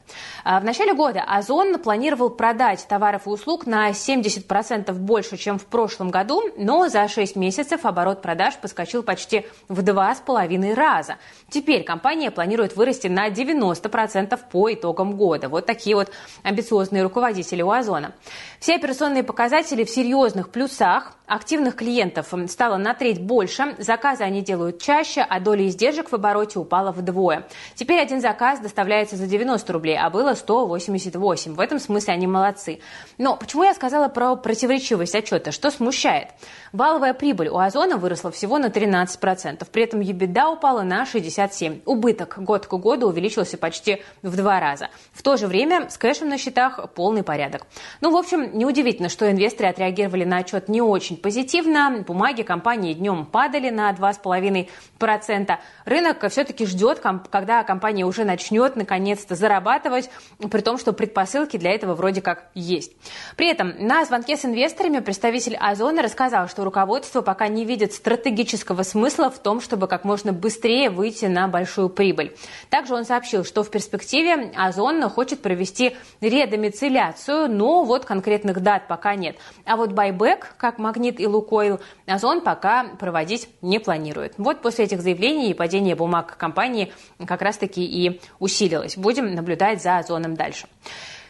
А 0.46 0.62
в 0.62 0.64
начале 0.64 0.94
года 0.94 1.22
Озон 1.28 1.80
планировал 1.80 2.30
продать 2.30 2.88
товаров 2.88 3.28
и 3.28 3.30
услуг 3.30 3.66
на 3.66 3.90
70% 3.90 4.94
больше, 4.94 5.36
чем 5.36 5.60
в 5.60 5.66
прошлом 5.66 6.12
году, 6.12 6.44
но 6.56 6.88
за 6.88 7.10
6 7.10 7.36
месяцев 7.36 7.86
оборот 7.86 8.22
продаж 8.22 8.56
подскочил 8.56 9.04
почти 9.04 9.46
в 9.68 9.82
2,5 9.82 10.74
раза. 10.76 11.18
Теперь 11.50 11.84
компания 11.84 12.32
планирует 12.32 12.78
вырасти 12.78 13.08
на 13.08 13.28
90% 13.28 14.40
по 14.50 14.72
итогам 14.72 15.09
итогам 15.09 15.09
года. 15.16 15.50
Вот 15.50 15.66
такие 15.66 15.96
вот 15.96 16.12
амбициозные 16.44 17.04
руководители 17.04 17.62
у 17.62 17.72
Озона. 17.72 18.14
Все 18.60 18.76
операционные 18.76 19.24
показатели 19.24 19.84
в 19.84 19.90
серьезных 19.90 20.50
плюсах. 20.50 21.14
Активных 21.30 21.76
клиентов 21.76 22.34
стало 22.48 22.78
на 22.78 22.96
треть 22.96 23.22
больше, 23.22 23.76
заказы 23.78 24.24
они 24.24 24.42
делают 24.42 24.82
чаще, 24.82 25.22
а 25.22 25.40
доля 25.40 25.68
издержек 25.68 26.10
в 26.12 26.16
обороте 26.16 26.58
упала 26.58 26.92
вдвое. 26.92 27.48
Теперь 27.76 28.02
один 28.02 28.20
заказ 28.20 28.58
доставляется 28.60 29.16
за 29.16 29.28
90 29.28 29.72
рублей, 29.72 29.96
а 29.96 30.10
было 30.10 30.34
188. 30.34 31.54
В 31.54 31.60
этом 31.60 31.78
смысле 31.78 32.16
они 32.16 32.26
молодцы. 32.26 32.80
Но 33.20 33.36
почему 33.36 33.64
я 33.64 33.76
сказала 33.76 34.08
про 34.10 34.38
противоречивость 34.38 35.14
отчета? 35.14 35.52
Что 35.52 35.70
смущает? 35.70 36.30
Валовая 36.74 37.14
прибыль 37.14 37.50
у 37.50 37.60
Озона 37.60 37.98
выросла 37.98 38.32
всего 38.32 38.58
на 38.58 38.70
13%, 38.70 39.68
при 39.72 39.84
этом 39.84 40.00
ебеда 40.00 40.50
упала 40.50 40.82
на 40.82 41.04
67%. 41.04 41.84
Убыток 41.86 42.40
год 42.40 42.66
к 42.66 42.74
году 42.74 43.08
увеличился 43.08 43.60
почти 43.60 44.02
в 44.24 44.36
два 44.36 44.60
раза. 44.60 44.90
В 45.12 45.22
то 45.22 45.38
же 45.38 45.46
время 45.46 45.92
с 45.92 45.98
кэшем 46.00 46.30
на 46.30 46.40
счетах 46.40 46.92
полный 46.96 47.22
порядок. 47.22 47.68
Ну, 48.02 48.10
в 48.10 48.18
общем, 48.18 48.58
неудивительно, 48.58 49.10
что 49.10 49.30
инвесторы 49.30 49.70
отреагировали 49.70 50.24
на 50.24 50.38
отчет 50.38 50.70
не 50.70 50.82
очень 50.82 51.19
позитивно. 51.22 52.04
Бумаги 52.06 52.44
компании 52.44 52.94
днем 52.94 53.26
падали 53.26 53.70
на 53.70 53.92
2,5%. 53.92 55.58
Рынок 55.86 56.30
все-таки 56.30 56.66
ждет, 56.66 57.00
когда 57.30 57.64
компания 57.64 58.06
уже 58.06 58.26
начнет 58.26 58.76
наконец-то 58.76 59.36
зарабатывать, 59.36 60.10
при 60.52 60.62
том, 60.62 60.78
что 60.78 60.94
предпосылки 60.94 61.58
для 61.58 61.72
этого 61.72 61.96
вроде 61.96 62.22
как 62.22 62.50
есть. 62.54 62.92
При 63.36 63.50
этом 63.50 63.74
на 63.80 64.06
звонке 64.06 64.38
с 64.38 64.46
инвесторами 64.46 65.00
представитель 65.00 65.56
Озона 65.58 66.02
рассказал, 66.02 66.48
что 66.48 66.64
руководство 66.64 67.22
пока 67.22 67.48
не 67.48 67.66
видит 67.66 67.94
стратегического 67.94 68.84
смысла 68.84 69.32
в 69.32 69.40
том, 69.40 69.62
чтобы 69.62 69.88
как 69.88 70.04
можно 70.04 70.34
быстрее 70.34 70.90
выйти 70.90 71.26
на 71.26 71.48
большую 71.48 71.90
прибыль. 71.90 72.36
Также 72.70 72.94
он 72.94 73.06
сообщил, 73.06 73.44
что 73.44 73.64
в 73.64 73.72
перспективе 73.72 74.52
Озон 74.56 75.02
хочет 75.10 75.42
провести 75.42 75.96
редомицеляцию, 76.22 77.50
но 77.50 77.84
вот 77.84 78.06
конкретных 78.06 78.62
дат 78.62 78.88
пока 78.88 79.16
нет. 79.16 79.38
А 79.66 79.76
вот 79.76 79.94
байбек, 79.94 80.54
как 80.58 80.78
магнит 80.78 81.09
«Зенит» 81.10 81.20
и 81.20 81.28
«Лукойл», 81.28 81.80
Озон 82.06 82.42
пока 82.42 82.86
проводить 83.00 83.50
не 83.62 83.80
планирует. 83.80 84.34
Вот 84.38 84.62
после 84.62 84.86
этих 84.86 85.02
заявлений 85.02 85.54
падение 85.54 85.96
бумаг 85.96 86.38
компании 86.38 86.92
как 87.26 87.42
раз-таки 87.42 87.84
и 87.84 88.22
усилилось. 88.40 88.98
Будем 88.98 89.34
наблюдать 89.34 89.82
за 89.82 89.98
Озоном 89.98 90.36
дальше. 90.36 90.68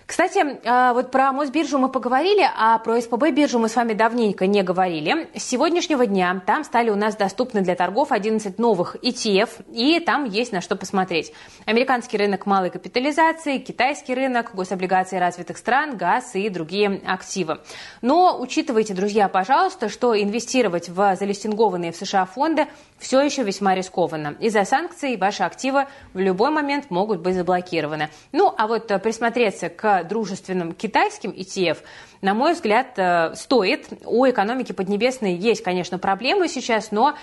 Кстати, 0.09 0.43
а, 0.65 0.93
вот 0.93 1.11
про 1.11 1.31
Мосбиржу 1.31 1.77
мы 1.77 1.87
поговорили, 1.87 2.43
а 2.57 2.79
про 2.79 2.99
СПБ 2.99 3.29
биржу 3.29 3.59
мы 3.59 3.69
с 3.69 3.75
вами 3.75 3.93
давненько 3.93 4.47
не 4.47 4.63
говорили. 4.63 5.29
С 5.35 5.43
сегодняшнего 5.43 6.07
дня 6.07 6.41
там 6.47 6.63
стали 6.63 6.89
у 6.89 6.95
нас 6.95 7.15
доступны 7.15 7.61
для 7.61 7.75
торгов 7.75 8.11
11 8.11 8.57
новых 8.57 8.95
ETF, 9.03 9.49
и 9.71 9.99
там 9.99 10.25
есть 10.25 10.51
на 10.51 10.61
что 10.61 10.75
посмотреть. 10.75 11.31
Американский 11.67 12.17
рынок 12.17 12.47
малой 12.47 12.71
капитализации, 12.71 13.59
китайский 13.59 14.15
рынок, 14.15 14.55
гособлигации 14.55 15.17
развитых 15.17 15.59
стран, 15.59 15.95
газ 15.95 16.33
и 16.33 16.49
другие 16.49 17.03
активы. 17.05 17.59
Но 18.01 18.35
учитывайте, 18.41 18.95
друзья, 18.95 19.29
пожалуйста, 19.29 19.89
что 19.89 20.19
инвестировать 20.19 20.89
в 20.89 21.15
залистингованные 21.17 21.91
в 21.91 21.95
США 21.95 22.25
фонды 22.25 22.65
все 22.97 23.21
еще 23.21 23.43
весьма 23.43 23.75
рискованно. 23.75 24.35
Из-за 24.39 24.65
санкций 24.65 25.17
ваши 25.17 25.43
активы 25.43 25.85
в 26.15 26.17
любой 26.17 26.49
момент 26.49 26.89
могут 26.89 27.19
быть 27.19 27.35
заблокированы. 27.35 28.09
Ну, 28.31 28.51
а 28.57 28.65
вот 28.65 28.87
присмотреться 29.03 29.69
к 29.69 29.99
дружественным 30.03 30.74
китайским 30.74 31.32
ETF, 31.32 31.77
на 32.22 32.34
мой 32.34 32.53
взгляд, 32.53 32.98
э, 32.98 33.34
стоит. 33.36 33.88
У 34.03 34.27
экономики 34.27 34.74
Поднебесной 34.74 35.36
есть, 35.36 35.63
конечно, 35.63 35.98
проблемы 36.00 36.50
сейчас, 36.50 36.91
но 36.91 37.15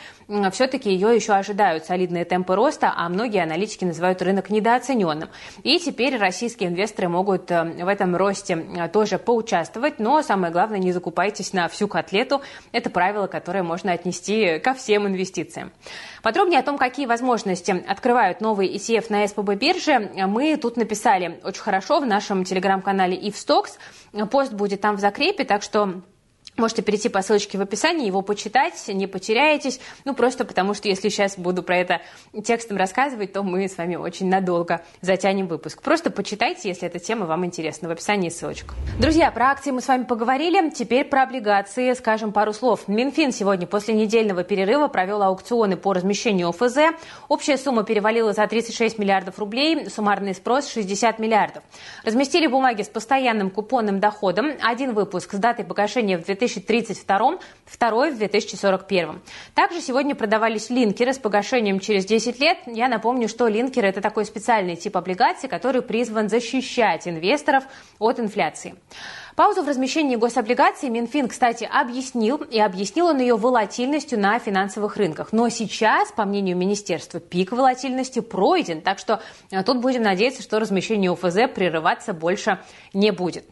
все-таки 0.53 0.91
ее 0.91 1.15
еще 1.15 1.35
ожидают 1.35 1.85
солидные 1.85 2.25
темпы 2.25 2.55
роста, 2.55 2.93
а 2.97 3.09
многие 3.11 3.43
аналитики 3.43 3.85
называют 3.85 4.23
рынок 4.23 4.49
недооцененным. 4.49 5.29
И 5.63 5.79
теперь 5.79 6.17
российские 6.17 6.71
инвесторы 6.71 7.09
могут 7.09 7.51
э, 7.51 7.63
в 7.85 7.89
этом 7.89 8.17
росте 8.17 8.55
э, 8.55 8.89
тоже 8.89 9.19
поучаствовать, 9.19 9.99
но 9.99 10.23
самое 10.23 10.51
главное, 10.51 10.79
не 10.79 10.93
закупайтесь 10.93 11.53
на 11.53 11.69
всю 11.69 11.89
котлету. 11.89 12.41
Это 12.73 12.89
правило, 12.89 13.27
которое 13.27 13.63
можно 13.63 13.93
отнести 13.93 14.59
ко 14.61 14.73
всем 14.73 15.07
инвестициям. 15.07 15.73
Подробнее 16.23 16.61
о 16.61 16.63
том, 16.63 16.79
какие 16.79 17.05
возможности 17.05 17.85
открывают 17.87 18.41
новые 18.41 18.75
ETF 18.75 19.07
на 19.11 19.29
СПБ 19.29 19.55
бирже, 19.57 20.11
мы 20.27 20.57
тут 20.57 20.77
написали 20.77 21.39
очень 21.45 21.61
хорошо 21.61 22.01
в 22.01 22.07
нашем 22.07 22.45
телеграм-канале 22.67 23.17
IFSTOX. 23.17 23.79
Пост 24.31 24.53
будет 24.53 24.81
там 24.81 24.97
в 24.97 25.01
закрепе, 25.01 25.45
так 25.45 25.63
что 25.63 26.03
Можете 26.57 26.81
перейти 26.81 27.11
по 27.11 27.21
ссылочке 27.21 27.59
в 27.59 27.61
описании, 27.61 28.07
его 28.07 28.23
почитать, 28.23 28.83
не 28.89 29.07
потеряетесь. 29.07 29.79
Ну, 30.07 30.15
просто 30.15 30.47
потому 30.47 30.73
что 30.73 30.89
если 30.89 31.11
сейчас 31.11 31.37
буду 31.37 31.63
про 31.63 31.77
это 31.77 32.01
текстом 32.45 32.79
рассказывать, 32.79 33.35
то 33.35 33.43
мы 33.43 33.69
с 33.69 33.77
вами 33.77 33.97
очень 33.97 34.31
надолго 34.31 34.81
затянем 35.03 35.49
выпуск. 35.49 35.83
Просто 35.83 36.11
почитайте, 36.11 36.71
если 36.71 36.89
эта 36.89 36.99
тема 36.99 37.27
вам 37.27 37.45
интересна. 37.45 37.89
В 37.89 37.93
описании 37.93 38.31
ссылочка. 38.31 38.75
Друзья, 38.99 39.31
про 39.31 39.51
акции 39.51 39.71
мы 39.71 39.83
с 39.83 39.89
вами 39.89 40.05
поговорили. 40.05 40.71
Теперь 40.71 41.05
про 41.05 41.25
облигации 41.25 41.93
скажем 41.93 42.33
пару 42.33 42.55
слов. 42.55 42.89
Минфин 42.89 43.33
сегодня 43.33 43.67
после 43.67 43.93
недельного 43.93 44.43
перерыва 44.43 44.89
провел 44.89 45.23
аукционы 45.23 45.77
по 45.77 45.93
размещению 45.93 46.49
ОФЗ. 46.49 46.97
Общая 47.29 47.59
сумма 47.59 47.85
перевалила 47.85 48.33
за 48.33 48.47
36 48.47 48.99
миллиардов 48.99 49.39
рублей, 49.39 49.91
суммарный 49.91 50.35
спрос 50.35 50.69
60 50.69 51.19
миллиардов. 51.19 51.63
Разместили 52.03 52.47
бумаги 52.47 52.81
с 52.81 52.89
постоянным 52.89 53.51
купонным 53.51 54.01
доходом. 54.01 54.53
Один 54.63 54.95
выпуск 54.95 55.35
с 55.35 55.39
датой 55.39 55.67
погашения 55.67 56.17
в 56.17 56.25
2000 56.25 56.46
2032, 56.55 57.39
второй 57.65 58.13
в 58.13 58.19
2041. 58.19 59.21
Также 59.55 59.81
сегодня 59.81 60.15
продавались 60.15 60.71
линкеры 60.71 61.13
с 61.13 61.19
погашением 61.19 61.81
через 61.81 62.05
10 62.07 62.41
лет. 62.41 62.59
Я 62.67 62.89
напомню, 62.89 63.29
что 63.29 63.49
линкеры– 63.49 63.89
это 63.89 64.01
такой 64.01 64.25
специальный 64.25 64.77
тип 64.77 64.97
облигаций, 64.97 65.49
который 65.49 65.83
призван 65.83 66.29
защищать 66.29 67.07
инвесторов 67.09 67.65
от 67.99 68.21
инфляции. 68.21 68.75
Паузу 69.37 69.63
в 69.63 69.69
размещении 69.69 70.17
гособлигаций 70.17 70.89
Минфин, 70.89 71.29
кстати, 71.29 71.69
объяснил, 71.71 72.39
и 72.39 72.59
объяснил 72.59 73.09
он 73.09 73.19
ее 73.21 73.37
волатильностью 73.37 74.19
на 74.19 74.39
финансовых 74.39 74.97
рынках. 74.97 75.29
Но 75.31 75.51
сейчас, 75.51 76.11
по 76.11 76.25
мнению 76.25 76.57
министерства, 76.57 77.21
пик 77.21 77.53
волатильности 77.53 78.21
пройден, 78.21 78.81
так 78.81 78.99
что 78.99 79.21
э, 79.51 79.63
тут 79.63 79.83
будем 79.83 80.05
надеяться, 80.05 80.43
что 80.43 80.59
размещение 80.59 81.11
УФЗ 81.11 81.53
прерываться 81.55 82.15
больше 82.15 82.61
не 82.95 83.11
будет. 83.11 83.45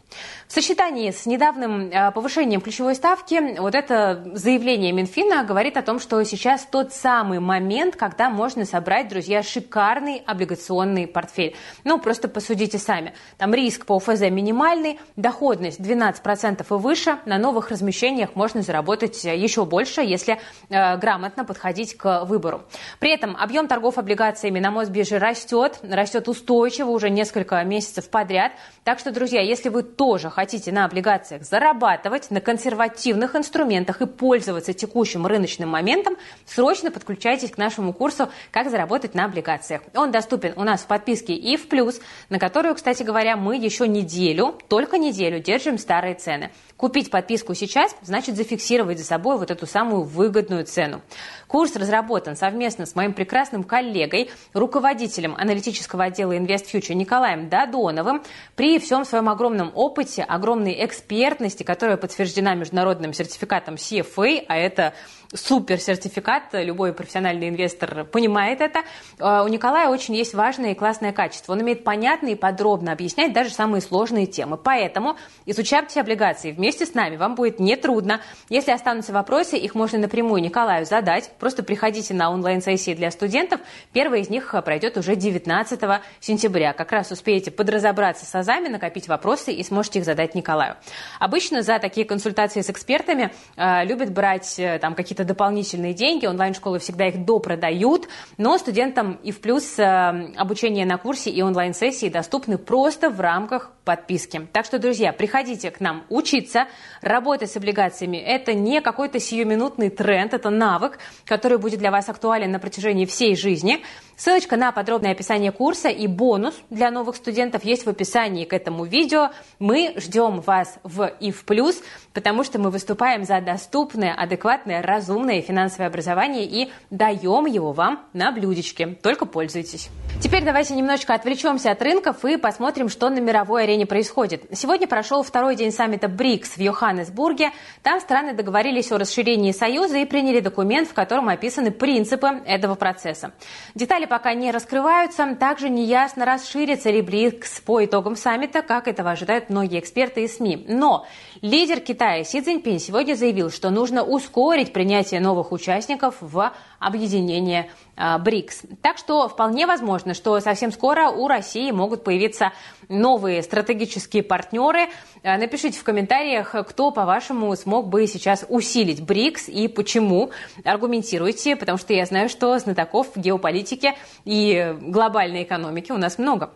В 0.47 0.53
сочетании 0.53 1.11
с 1.11 1.27
недавним 1.27 1.91
э, 1.91 2.11
повышением 2.11 2.61
ключевой 2.61 2.95
ставки, 2.95 3.59
вот 3.59 3.75
это 3.75 4.23
заявление 4.33 4.91
Минфина 4.91 5.43
говорит 5.43 5.77
о 5.77 5.83
том, 5.83 5.99
что 5.99 6.23
сейчас 6.23 6.65
тот 6.65 6.93
самый 6.93 7.39
момент, 7.39 7.95
когда 7.95 8.31
можно 8.31 8.65
собрать, 8.65 9.07
друзья, 9.07 9.43
шикарный 9.43 10.23
облигационный 10.25 11.05
портфель. 11.05 11.55
Ну, 11.83 11.99
просто 11.99 12.27
посудите 12.27 12.79
сами. 12.79 13.13
Там 13.37 13.53
риск 13.53 13.85
по 13.85 13.97
УФЗ 13.97 14.31
минимальный, 14.31 14.99
доходность 15.15 15.74
есть 15.75 15.79
12% 15.79 16.61
и 16.61 16.79
выше, 16.79 17.19
на 17.25 17.37
новых 17.37 17.69
размещениях 17.69 18.35
можно 18.35 18.61
заработать 18.61 19.23
еще 19.23 19.65
больше, 19.65 20.01
если 20.01 20.39
э, 20.69 20.97
грамотно 20.97 21.45
подходить 21.45 21.97
к 21.97 22.25
выбору. 22.25 22.63
При 22.99 23.11
этом 23.11 23.35
объем 23.35 23.67
торгов 23.67 23.97
облигациями 23.97 24.59
на 24.59 24.71
Мосбирже 24.71 25.17
растет, 25.17 25.79
растет 25.83 26.27
устойчиво 26.27 26.89
уже 26.89 27.09
несколько 27.09 27.63
месяцев 27.63 28.09
подряд. 28.09 28.53
Так 28.83 28.99
что, 28.99 29.11
друзья, 29.11 29.41
если 29.41 29.69
вы 29.69 29.83
тоже 29.83 30.29
хотите 30.29 30.71
на 30.71 30.85
облигациях 30.85 31.43
зарабатывать, 31.43 32.31
на 32.31 32.41
консервативных 32.41 33.35
инструментах 33.35 34.01
и 34.01 34.05
пользоваться 34.05 34.73
текущим 34.73 35.25
рыночным 35.25 35.69
моментом, 35.69 36.15
срочно 36.45 36.91
подключайтесь 36.91 37.51
к 37.51 37.57
нашему 37.57 37.93
курсу 37.93 38.29
«Как 38.51 38.69
заработать 38.69 39.15
на 39.15 39.25
облигациях». 39.25 39.81
Он 39.95 40.11
доступен 40.11 40.53
у 40.55 40.63
нас 40.63 40.81
в 40.81 40.87
подписке 40.87 41.33
и 41.33 41.57
в 41.57 41.67
плюс, 41.67 41.99
на 42.29 42.39
которую, 42.39 42.75
кстати 42.75 43.03
говоря, 43.03 43.37
мы 43.37 43.57
еще 43.57 43.87
неделю, 43.87 44.55
только 44.67 44.97
неделю 44.97 45.39
держим 45.39 45.64
держим 45.65 45.79
старые 45.79 46.13
цены. 46.13 46.51
Купить 46.77 47.09
подписку 47.09 47.55
сейчас 47.55 47.95
значит 48.03 48.35
зафиксировать 48.35 48.99
за 48.99 49.05
собой 49.05 49.37
вот 49.37 49.49
эту 49.49 49.65
самую 49.65 50.03
выгодную 50.03 50.65
цену. 50.65 51.01
Курс 51.47 51.75
разработан 51.75 52.35
совместно 52.35 52.85
с 52.85 52.95
моим 52.95 53.13
прекрасным 53.13 53.63
коллегой, 53.63 54.29
руководителем 54.53 55.35
аналитического 55.35 56.05
отдела 56.05 56.37
InvestFuture 56.37 56.93
Николаем 56.93 57.49
Дадоновым. 57.49 58.21
При 58.55 58.77
всем 58.77 59.05
своем 59.05 59.27
огромном 59.27 59.71
опыте, 59.73 60.21
огромной 60.21 60.85
экспертности, 60.85 61.63
которая 61.63 61.97
подтверждена 61.97 62.53
международным 62.53 63.13
сертификатом 63.13 63.75
CFA, 63.75 64.45
а 64.47 64.57
это 64.57 64.93
супер 65.35 65.79
сертификат, 65.79 66.43
любой 66.53 66.93
профессиональный 66.93 67.49
инвестор 67.49 68.05
понимает 68.05 68.61
это. 68.61 68.81
А, 69.19 69.43
у 69.43 69.47
Николая 69.47 69.89
очень 69.89 70.15
есть 70.15 70.33
важное 70.33 70.71
и 70.71 70.75
классное 70.75 71.11
качество. 71.11 71.53
Он 71.53 71.59
умеет 71.59 71.83
понятно 71.83 72.27
и 72.27 72.35
подробно 72.35 72.91
объяснять 72.91 73.33
даже 73.33 73.51
самые 73.51 73.81
сложные 73.81 74.25
темы. 74.25 74.57
Поэтому 74.57 75.17
изучайте 75.45 75.99
облигации 75.99 76.51
вместе 76.51 76.85
с 76.85 76.93
нами. 76.93 77.17
Вам 77.17 77.35
будет 77.35 77.59
нетрудно. 77.59 78.21
Если 78.49 78.71
останутся 78.71 79.13
вопросы, 79.13 79.57
их 79.57 79.75
можно 79.75 79.99
напрямую 79.99 80.41
Николаю 80.41 80.85
задать. 80.85 81.31
Просто 81.39 81.63
приходите 81.63 82.13
на 82.13 82.31
онлайн-сессии 82.31 82.93
для 82.93 83.11
студентов. 83.11 83.59
Первая 83.91 84.21
из 84.21 84.29
них 84.29 84.55
пройдет 84.63 84.97
уже 84.97 85.15
19 85.15 85.79
сентября. 86.19 86.73
Как 86.73 86.91
раз 86.91 87.11
успеете 87.11 87.51
подразобраться 87.51 88.25
с 88.25 88.33
азами, 88.33 88.67
накопить 88.67 89.07
вопросы 89.07 89.51
и 89.51 89.63
сможете 89.63 89.99
их 89.99 90.05
задать 90.05 90.35
Николаю. 90.35 90.75
Обычно 91.19 91.61
за 91.61 91.79
такие 91.79 92.05
консультации 92.05 92.61
с 92.61 92.69
экспертами 92.69 93.31
э, 93.57 93.85
любят 93.85 94.11
брать 94.11 94.55
э, 94.57 94.79
там 94.79 94.95
какие-то 94.95 95.24
дополнительные 95.25 95.93
деньги. 95.93 96.25
Онлайн-школы 96.25 96.79
всегда 96.79 97.07
их 97.07 97.25
допродают, 97.25 98.07
но 98.37 98.57
студентам 98.57 99.19
и 99.23 99.31
в 99.31 99.41
плюс 99.41 99.77
э, 99.77 100.33
обучение 100.35 100.85
на 100.85 100.97
курсе 100.97 101.29
и 101.29 101.41
онлайн-сессии 101.41 102.09
доступны 102.09 102.57
просто 102.57 103.09
в 103.09 103.19
рамках 103.19 103.71
подписки. 103.85 104.47
Так 104.51 104.65
что, 104.65 104.79
друзья, 104.79 105.13
приходите 105.13 105.71
к 105.71 105.79
нам 105.79 106.03
учиться. 106.09 106.67
Работать 107.01 107.51
с 107.51 107.57
облигациями– 107.57 108.17
это 108.25 108.53
не 108.53 108.81
какой-то 108.81 109.19
сиюминутный 109.19 109.89
тренд, 109.89 110.33
это 110.33 110.49
навык, 110.49 110.97
который 111.25 111.57
будет 111.57 111.79
для 111.79 111.91
вас 111.91 112.09
актуален 112.09 112.51
на 112.51 112.59
протяжении 112.59 113.05
всей 113.05 113.35
жизни. 113.35 113.83
Ссылочка 114.17 114.55
на 114.55 114.71
подробное 114.71 115.11
описание 115.11 115.51
курса 115.51 115.89
и 115.89 116.07
бонус 116.07 116.55
для 116.69 116.89
новых 116.89 117.17
студентов 117.17 117.65
есть 117.65 117.85
в 117.85 117.89
описании 117.89 118.45
к 118.45 118.53
этому 118.53 118.85
видео. 118.85 119.29
Мы 119.59 119.93
ждем 119.97 120.39
вас 120.39 120.79
в 120.83 121.05
и 121.19 121.31
в 121.31 121.43
плюс, 121.45 121.81
потому 122.13 122.43
что 122.43 122.57
мы 122.57 122.69
выступаем 122.69 123.25
за 123.25 123.41
доступное, 123.41 124.13
адекватное, 124.13 124.81
разумное 124.81 125.04
финансовое 125.05 125.87
образование 125.87 126.45
и 126.45 126.71
даем 126.89 127.45
его 127.45 127.71
вам 127.71 128.05
на 128.13 128.31
блюдечке. 128.31 128.87
Только 129.01 129.25
пользуйтесь. 129.25 129.89
Теперь 130.21 130.43
давайте 130.43 130.73
немножечко 130.75 131.13
отвлечемся 131.13 131.71
от 131.71 131.81
рынков 131.81 132.23
и 132.23 132.37
посмотрим, 132.37 132.89
что 132.89 133.09
на 133.09 133.19
мировой 133.19 133.63
арене 133.63 133.85
происходит. 133.85 134.43
Сегодня 134.53 134.87
прошел 134.87 135.23
второй 135.23 135.55
день 135.55 135.71
саммита 135.71 136.07
БРИКС 136.07 136.55
в 136.55 136.59
Йоханнесбурге. 136.59 137.51
Там 137.83 137.99
страны 137.99 138.33
договорились 138.33 138.91
о 138.91 138.97
расширении 138.97 139.51
Союза 139.51 139.97
и 139.97 140.05
приняли 140.05 140.39
документ, 140.39 140.87
в 140.87 140.93
котором 140.93 141.27
описаны 141.27 141.71
принципы 141.71 142.41
этого 142.45 142.75
процесса. 142.75 143.33
Детали 143.75 144.05
пока 144.05 144.33
не 144.33 144.51
раскрываются. 144.51 145.35
Также 145.35 145.69
неясно, 145.69 146.25
расширится 146.25 146.89
ли 146.89 147.01
БРИКС 147.01 147.61
по 147.61 147.83
итогам 147.83 148.15
саммита, 148.15 148.61
как 148.61 148.87
этого 148.87 149.11
ожидают 149.11 149.49
многие 149.49 149.79
эксперты 149.79 150.23
и 150.23 150.27
СМИ. 150.27 150.65
Но 150.69 151.05
лидер 151.41 151.79
Китая 151.79 152.23
Си 152.23 152.41
Цзиньпин 152.41 152.79
сегодня 152.79 153.15
заявил, 153.15 153.51
что 153.51 153.69
нужно 153.69 154.03
ускорить 154.03 154.73
принятие 154.73 155.19
новых 155.19 155.51
участников 155.51 156.15
в 156.19 156.51
объединение 156.79 157.69
а, 157.97 158.17
БРИКС. 158.17 158.63
Так 158.81 158.97
что 158.97 159.27
вполне 159.27 159.65
возможно, 159.65 160.13
что 160.13 160.39
совсем 160.39 160.71
скоро 160.71 161.09
у 161.09 161.27
России 161.27 161.71
могут 161.71 162.03
появиться 162.03 162.51
новые 162.89 163.41
стратегические 163.41 164.23
партнеры. 164.23 164.87
А, 165.23 165.37
напишите 165.37 165.79
в 165.79 165.83
комментариях, 165.83 166.55
кто, 166.67 166.91
по-вашему, 166.91 167.55
смог 167.55 167.87
бы 167.87 168.05
сейчас 168.07 168.45
усилить 168.49 169.01
БРИКС 169.01 169.49
и 169.49 169.67
почему. 169.67 170.31
Аргументируйте, 170.63 171.55
потому 171.55 171.77
что 171.77 171.93
я 171.93 172.05
знаю, 172.05 172.29
что 172.29 172.57
знатоков 172.59 173.15
геополитики 173.15 173.93
и 174.25 174.75
глобальной 174.81 175.43
экономики 175.43 175.91
у 175.91 175.97
нас 175.97 176.17
много. 176.17 176.51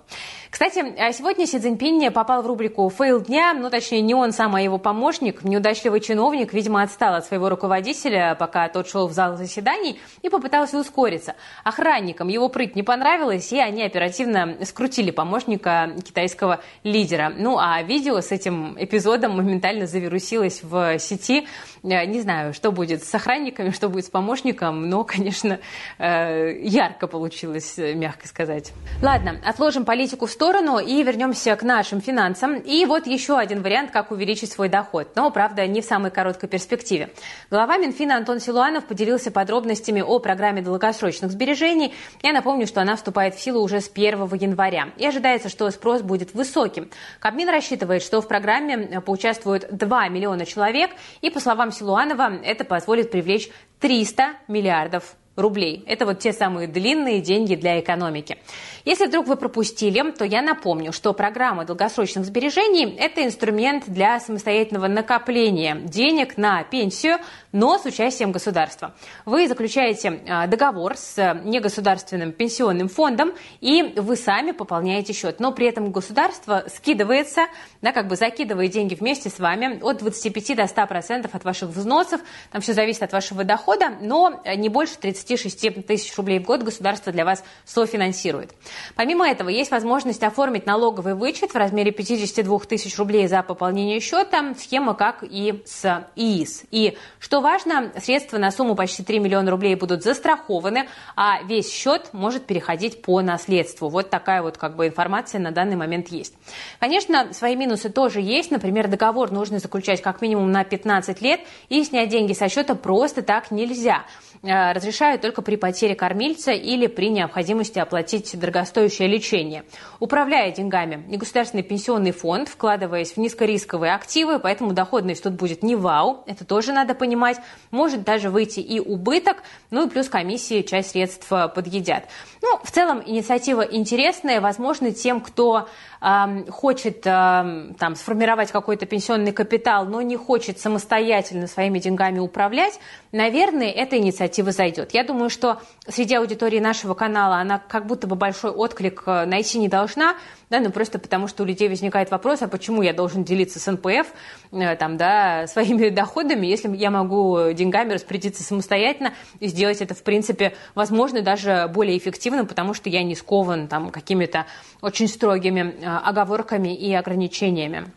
Кстати, 0.50 0.80
а 0.98 1.14
сегодня 1.14 1.46
Си 1.46 1.60
Цзиньпинь 1.60 2.10
попал 2.10 2.42
в 2.42 2.48
рубрику 2.48 2.90
«Фейл 2.90 3.22
дня», 3.22 3.54
ну, 3.54 3.70
точнее, 3.70 4.02
не 4.02 4.16
он 4.16 4.32
сам, 4.32 4.56
а 4.56 4.62
его 4.62 4.80
помощник, 4.80 5.44
неудачливый 5.44 6.00
чиновник, 6.00 6.54
видимо, 6.54 6.82
отстал 6.82 7.14
от 7.14 7.26
своего 7.26 7.50
руководителя, 7.50 8.34
пока 8.34 8.68
тот 8.68 8.90
шел 8.90 9.08
в 9.08 9.12
зал 9.12 9.38
заседаний, 9.38 10.00
и 10.24 10.30
попытался 10.30 10.80
ускориться. 10.80 11.36
Охранникам 11.64 12.30
его 12.30 12.50
прыть 12.50 12.76
не 12.76 12.82
понравилось, 12.82 13.52
и 13.54 13.60
они 13.60 13.84
оперативно 13.84 14.58
скрутили 14.66 15.12
помощника 15.12 15.92
китайского 16.04 16.62
лидера. 16.84 17.32
Ну, 17.38 17.60
а 17.60 17.84
видео 17.84 18.20
с 18.20 18.32
этим 18.32 18.76
эпизодом 18.80 19.38
моментально 19.38 19.86
завирусилось 19.86 20.64
в 20.64 20.98
сети. 20.98 21.48
Э, 21.84 22.06
не 22.06 22.22
знаю, 22.22 22.56
что 22.56 22.72
будет 22.72 23.04
с 23.04 23.14
охранниками, 23.14 23.70
что 23.70 23.88
будет 23.88 24.06
с 24.06 24.10
помощником, 24.10 24.90
но, 24.90 25.04
конечно, 25.04 25.60
э, 26.00 26.60
ярко 26.64 27.06
получилось, 27.06 27.76
мягко 27.78 28.28
сказать. 28.28 28.74
Ладно, 29.04 29.40
отложим 29.46 29.86
политику 29.86 30.26
в 30.26 30.39
сторону 30.40 30.80
и 30.80 31.04
вернемся 31.04 31.54
к 31.58 31.64
нашим 31.64 32.00
финансам. 32.00 32.56
И 32.56 32.86
вот 32.86 33.08
еще 33.08 33.38
один 33.38 33.62
вариант, 33.62 33.92
как 33.92 34.10
увеличить 34.10 34.50
свой 34.50 34.70
доход. 34.70 35.10
Но, 35.16 35.30
правда, 35.32 35.68
не 35.68 35.82
в 35.82 35.84
самой 35.84 36.12
короткой 36.12 36.48
перспективе. 36.48 37.10
Глава 37.52 37.76
Минфина 37.76 38.16
Антон 38.16 38.40
Силуанов 38.40 38.86
поделился 38.86 39.32
подробностями 39.32 40.00
о 40.00 40.18
программе 40.20 40.62
долгосрочных 40.62 41.32
сбережений. 41.32 41.94
Я 42.24 42.32
напомню, 42.32 42.68
что 42.68 42.80
она 42.80 42.96
вступает 42.96 43.36
в 43.36 43.42
силу 43.42 43.62
уже 43.62 43.82
с 43.82 43.92
1 43.94 44.34
января. 44.36 44.92
И 44.96 45.06
ожидается, 45.06 45.50
что 45.50 45.70
спрос 45.72 46.04
будет 46.04 46.34
высоким. 46.34 46.90
Кабмин 47.20 47.50
рассчитывает, 47.50 48.02
что 48.02 48.22
в 48.22 48.28
программе 48.30 49.02
поучаствуют 49.02 49.68
2 49.70 50.08
миллиона 50.08 50.46
человек. 50.46 50.92
И, 51.20 51.30
по 51.30 51.42
словам 51.42 51.74
Силуанова, 51.74 52.40
это 52.46 52.64
позволит 52.64 53.12
привлечь 53.12 53.50
300 53.82 54.36
миллиардов 54.48 55.18
рублей. 55.36 55.84
Это 55.88 56.06
вот 56.06 56.20
те 56.20 56.34
самые 56.34 56.68
длинные 56.68 57.22
деньги 57.22 57.56
для 57.56 57.80
экономики. 57.80 58.38
Если 58.86 59.06
вдруг 59.08 59.28
вы 59.28 59.36
пропустили, 59.36 60.12
то 60.12 60.26
я 60.26 60.42
напомню, 60.42 60.92
что 60.92 61.14
программа 61.14 61.66
долгосрочных 61.66 62.26
сбережений– 62.26 62.96
это 63.00 63.24
инструмент 63.24 63.84
для 63.88 64.20
самостоятельного 64.20 64.88
накопления 64.88 65.76
денег 65.76 66.38
на 66.38 66.64
пенсию, 66.64 67.18
но 67.52 67.78
с 67.78 67.86
участием 67.86 68.32
государства. 68.32 68.96
Вы 69.26 69.48
заключаете 69.48 70.22
а, 70.28 70.48
договор 70.48 70.96
с 70.98 71.42
негосударственным 71.44 72.32
пенсионным 72.32 72.90
фондом, 72.90 73.34
и 73.62 73.94
вы 73.96 74.16
сами 74.16 74.52
пополняете 74.52 75.14
счет. 75.14 75.40
Но 75.40 75.52
при 75.52 75.68
этом 75.68 75.92
государство 75.92 76.66
скидывается, 76.68 77.48
да, 77.82 77.92
как 77.92 78.08
бы 78.08 78.16
закидывает 78.16 78.72
деньги 78.72 78.96
вместе 78.96 79.30
с 79.30 79.40
вами 79.40 79.80
от 79.82 79.98
25 79.98 80.56
до 80.56 80.68
100 80.68 80.88
процентов 80.88 81.36
от 81.36 81.44
ваших 81.44 81.70
взносов. 81.70 82.22
Там 82.52 82.62
все 82.62 82.74
зависит 82.74 83.04
от 83.04 83.14
вашего 83.14 83.44
дохода, 83.44 83.90
но 84.02 84.42
не 84.56 84.70
больше 84.70 84.98
36 85.30 85.86
тысяч 85.86 86.18
рублей 86.18 86.40
в 86.40 86.44
год 86.44 86.64
государство 86.64 87.12
для 87.12 87.24
вас 87.24 87.44
софинансирует. 87.66 88.52
Помимо 88.96 89.28
этого, 89.28 89.50
есть 89.50 89.70
возможность 89.70 90.24
оформить 90.24 90.66
налоговый 90.66 91.14
вычет 91.14 91.52
в 91.52 91.56
размере 91.56 91.92
52 91.92 92.60
тысяч 92.60 92.98
рублей 92.98 93.28
за 93.28 93.44
пополнение 93.44 94.00
счета. 94.00 94.56
Схема 94.58 94.96
как 94.96 95.24
и 95.24 95.62
с 95.66 96.08
ИИС. 96.16 96.64
И 96.72 96.98
что 97.20 97.42
важно, 97.42 97.92
средства 98.02 98.38
на 98.38 98.52
сумму 98.52 98.76
почти 98.76 99.04
3 99.04 99.20
миллиона 99.20 99.52
рублей 99.52 99.76
будут 99.76 100.04
застрахованы, 100.04 100.88
а 101.16 101.44
весь 101.44 101.72
счет 101.72 102.10
может 102.12 102.46
переходить 102.46 103.02
по 103.02 103.22
наследству. 103.22 103.90
Вот 103.90 104.10
такая 104.10 104.42
вот 104.42 104.58
как 104.58 104.76
бы 104.76 104.88
информация 104.88 105.40
на 105.40 105.52
данный 105.52 105.76
момент 105.76 106.08
есть. 106.10 106.34
Конечно, 106.80 107.34
свои 107.34 107.56
минусы 107.56 107.90
тоже 107.90 108.20
есть. 108.20 108.50
Например, 108.50 108.88
договор 108.88 109.32
нужно 109.32 109.60
заключать 109.60 110.02
как 110.02 110.22
минимум 110.22 110.52
на 110.52 110.64
15 110.64 111.22
лет 111.22 111.42
и 111.70 111.84
снять 111.84 112.10
деньги 112.10 112.34
со 112.34 112.50
счета 112.50 112.74
просто 112.74 113.22
так 113.22 113.52
нельзя. 113.52 114.06
Э, 114.42 114.72
разрешают 114.72 115.22
только 115.22 115.42
при 115.42 115.58
потере 115.58 115.96
кормильца 115.96 116.52
или 116.52 116.88
при 116.88 117.10
необходимости 117.10 117.78
оплатить 117.78 118.40
дорогостоящее 118.40 119.10
лечение. 119.10 119.66
Управляя 120.00 120.50
деньгами 120.54 121.04
негосударственный 121.08 121.64
пенсионный 121.64 122.12
фонд, 122.12 122.48
вкладываясь 122.48 123.12
в 123.14 123.18
низкорисковые 123.18 123.94
активы, 123.94 124.40
поэтому 124.40 124.72
доходность 124.72 125.24
тут 125.24 125.34
будет 125.34 125.62
не 125.62 125.76
вау, 125.76 126.24
это 126.26 126.46
тоже 126.46 126.72
надо 126.72 126.96
понимать. 126.96 127.38
Может 127.72 128.04
даже 128.04 128.30
выйти 128.30 128.62
и 128.62 128.80
убыток, 128.80 129.44
ну 129.72 129.86
и 129.86 129.90
плюс 129.90 130.08
комиссии 130.08 130.62
часть 130.62 130.92
средств 130.92 131.28
подъедят. 131.28 132.06
Ну, 132.42 132.60
в 132.64 132.72
целом 132.72 133.04
инициатива 133.06 133.62
интересная, 133.62 134.40
возможно, 134.40 134.92
тем, 134.92 135.20
кто 135.20 135.68
хочет 136.00 137.02
там, 137.02 137.96
сформировать 137.96 138.54
какой-то 138.54 138.86
пенсионный 138.86 139.34
капитал, 139.34 139.84
но 139.84 140.02
не 140.02 140.16
хочет 140.16 140.58
самостоятельно 140.58 141.46
своими 141.46 141.80
деньгами 141.80 142.20
управлять, 142.20 142.80
наверное, 143.12 143.70
эта 143.70 143.98
инициатива 143.98 144.29
зайдет. 144.34 144.94
Я 144.94 145.04
думаю, 145.04 145.30
что 145.30 145.62
среди 145.88 146.16
аудитории 146.16 146.60
нашего 146.60 146.94
канала 146.94 147.38
она 147.38 147.60
как 147.60 147.86
будто 147.86 148.08
бы 148.08 148.16
большой 148.16 148.52
отклик 148.52 149.04
э, 149.06 149.26
найти 149.26 149.60
не 149.60 149.68
должна, 149.68 150.16
да, 150.50 150.60
ну 150.60 150.72
просто 150.72 151.00
потому, 151.00 151.28
что 151.28 151.44
у 151.44 151.46
людей 151.46 151.70
возникает 151.70 152.12
вопрос, 152.12 152.42
а 152.42 152.48
почему 152.48 152.82
я 152.82 152.94
должен 152.94 153.24
делиться 153.24 153.60
с 153.60 153.72
НПФ 153.72 154.08
э, 154.52 154.76
там, 154.76 154.98
да, 154.98 155.48
своими 155.48 155.90
доходами, 156.00 156.48
если 156.48 156.76
я 156.76 156.92
могу 156.92 157.52
деньгами 157.54 157.94
распорядиться 157.94 158.44
самостоятельно 158.44 159.14
и 159.40 159.48
сделать 159.48 159.82
это, 159.82 159.94
в 159.94 160.04
принципе, 160.04 160.54
возможно, 160.76 161.22
даже 161.22 161.70
более 161.74 161.98
эффективно, 161.98 162.46
потому 162.46 162.74
что 162.74 162.90
я 162.90 163.04
не 163.04 163.16
скован 163.16 163.68
там 163.68 163.90
какими-то 163.90 164.46
очень 164.82 165.08
строгими 165.08 165.76
э, 165.82 165.86
оговорками 165.86 166.76
и 166.76 166.94
ограничениями. 166.94 167.92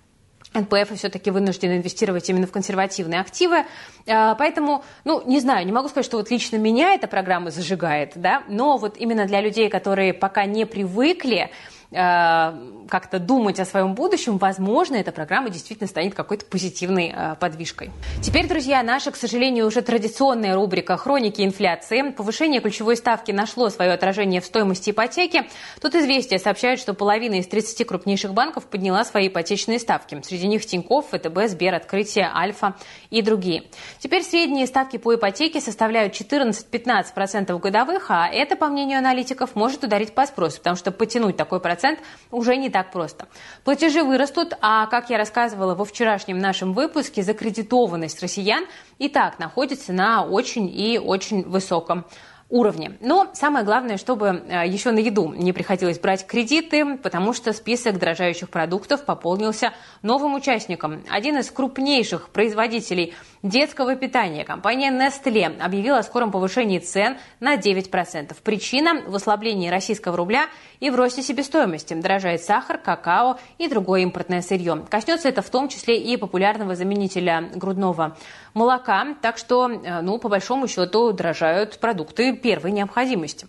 НПФ 0.54 0.96
все-таки 0.96 1.30
вынуждены 1.30 1.78
инвестировать 1.78 2.28
именно 2.28 2.46
в 2.46 2.52
консервативные 2.52 3.20
активы. 3.20 3.64
Э, 4.06 4.34
поэтому, 4.38 4.84
ну, 5.04 5.22
не 5.26 5.40
знаю, 5.40 5.66
не 5.66 5.72
могу 5.72 5.88
сказать, 5.88 6.06
что 6.06 6.18
вот 6.18 6.30
лично 6.30 6.56
меня 6.56 6.94
эта 6.94 7.08
программа 7.08 7.50
зажигает, 7.50 8.12
да, 8.16 8.42
но 8.48 8.76
вот 8.76 8.96
именно 8.98 9.26
для 9.26 9.40
людей, 9.40 9.68
которые 9.68 10.12
пока 10.12 10.44
не 10.44 10.66
привыкли 10.66 11.50
как-то 11.92 13.18
думать 13.18 13.60
о 13.60 13.64
своем 13.64 13.94
будущем, 13.94 14.38
возможно, 14.38 14.96
эта 14.96 15.12
программа 15.12 15.50
действительно 15.50 15.88
станет 15.88 16.14
какой-то 16.14 16.46
позитивной 16.46 17.12
э, 17.14 17.36
подвижкой. 17.38 17.90
Теперь, 18.22 18.48
друзья, 18.48 18.82
наша, 18.82 19.10
к 19.10 19.16
сожалению, 19.16 19.66
уже 19.66 19.82
традиционная 19.82 20.54
рубрика 20.54 20.96
«Хроники 20.96 21.42
инфляции». 21.42 22.10
Повышение 22.10 22.60
ключевой 22.60 22.96
ставки 22.96 23.30
нашло 23.30 23.68
свое 23.68 23.92
отражение 23.92 24.40
в 24.40 24.46
стоимости 24.46 24.90
ипотеки. 24.90 25.44
Тут 25.80 25.94
известия 25.94 26.38
сообщают, 26.38 26.80
что 26.80 26.94
половина 26.94 27.34
из 27.34 27.46
30 27.46 27.86
крупнейших 27.86 28.32
банков 28.32 28.66
подняла 28.66 29.04
свои 29.04 29.28
ипотечные 29.28 29.78
ставки. 29.78 30.18
Среди 30.22 30.46
них 30.46 30.64
Тинькофф, 30.64 31.06
ВТБ, 31.08 31.48
Сбер, 31.48 31.74
Открытие, 31.74 32.30
Альфа 32.34 32.74
и 33.10 33.20
другие. 33.20 33.64
Теперь 33.98 34.22
средние 34.22 34.66
ставки 34.66 34.96
по 34.96 35.14
ипотеке 35.14 35.60
составляют 35.60 36.14
14-15% 36.14 37.58
годовых, 37.58 38.10
а 38.10 38.28
это, 38.28 38.56
по 38.56 38.68
мнению 38.68 38.98
аналитиков, 38.98 39.54
может 39.54 39.84
ударить 39.84 40.14
по 40.14 40.24
спросу, 40.24 40.58
потому 40.58 40.76
что 40.76 40.90
потянуть 40.90 41.36
такой 41.36 41.60
процент 41.60 41.81
процент 41.82 42.00
уже 42.30 42.56
не 42.56 42.70
так 42.70 42.92
просто. 42.92 43.26
Платежи 43.64 44.02
вырастут, 44.02 44.54
а, 44.60 44.86
как 44.86 45.10
я 45.10 45.18
рассказывала 45.18 45.74
во 45.74 45.84
вчерашнем 45.84 46.38
нашем 46.38 46.72
выпуске, 46.72 47.22
закредитованность 47.22 48.22
россиян 48.22 48.66
и 48.98 49.08
так 49.08 49.38
находится 49.38 49.92
на 49.92 50.24
очень 50.24 50.68
и 50.68 50.98
очень 50.98 51.42
высоком 51.42 52.04
уровне. 52.52 52.98
Но 53.00 53.30
самое 53.32 53.64
главное, 53.64 53.96
чтобы 53.96 54.44
э, 54.46 54.68
еще 54.68 54.92
на 54.92 54.98
еду 54.98 55.32
не 55.32 55.54
приходилось 55.54 55.98
брать 55.98 56.26
кредиты, 56.26 56.98
потому 56.98 57.32
что 57.32 57.54
список 57.54 57.98
дорожающих 57.98 58.50
продуктов 58.50 59.06
пополнился 59.06 59.72
новым 60.02 60.34
участником. 60.34 61.02
Один 61.08 61.38
из 61.38 61.50
крупнейших 61.50 62.28
производителей 62.28 63.14
детского 63.42 63.96
питания, 63.96 64.44
компания 64.44 64.92
Nestle, 64.92 65.58
объявила 65.60 65.98
о 65.98 66.02
скором 66.02 66.30
повышении 66.30 66.78
цен 66.78 67.16
на 67.40 67.56
9%. 67.56 68.36
Причина 68.44 69.02
в 69.06 69.16
ослаблении 69.16 69.70
российского 69.70 70.18
рубля 70.18 70.44
и 70.78 70.90
в 70.90 70.94
росте 70.94 71.22
себестоимости. 71.22 71.94
Дорожает 71.94 72.42
сахар, 72.42 72.76
какао 72.76 73.38
и 73.56 73.66
другое 73.66 74.02
импортное 74.02 74.42
сырье. 74.42 74.84
Коснется 74.90 75.30
это 75.30 75.40
в 75.40 75.48
том 75.48 75.68
числе 75.68 75.98
и 75.98 76.18
популярного 76.18 76.76
заменителя 76.76 77.48
грудного 77.54 78.16
молока. 78.54 79.14
Так 79.20 79.38
что, 79.38 79.70
э, 79.70 80.00
ну, 80.00 80.18
по 80.18 80.28
большому 80.28 80.68
счету, 80.68 81.12
дорожают 81.12 81.78
продукты 81.78 82.34
первой 82.34 82.72
необходимости. 82.72 83.46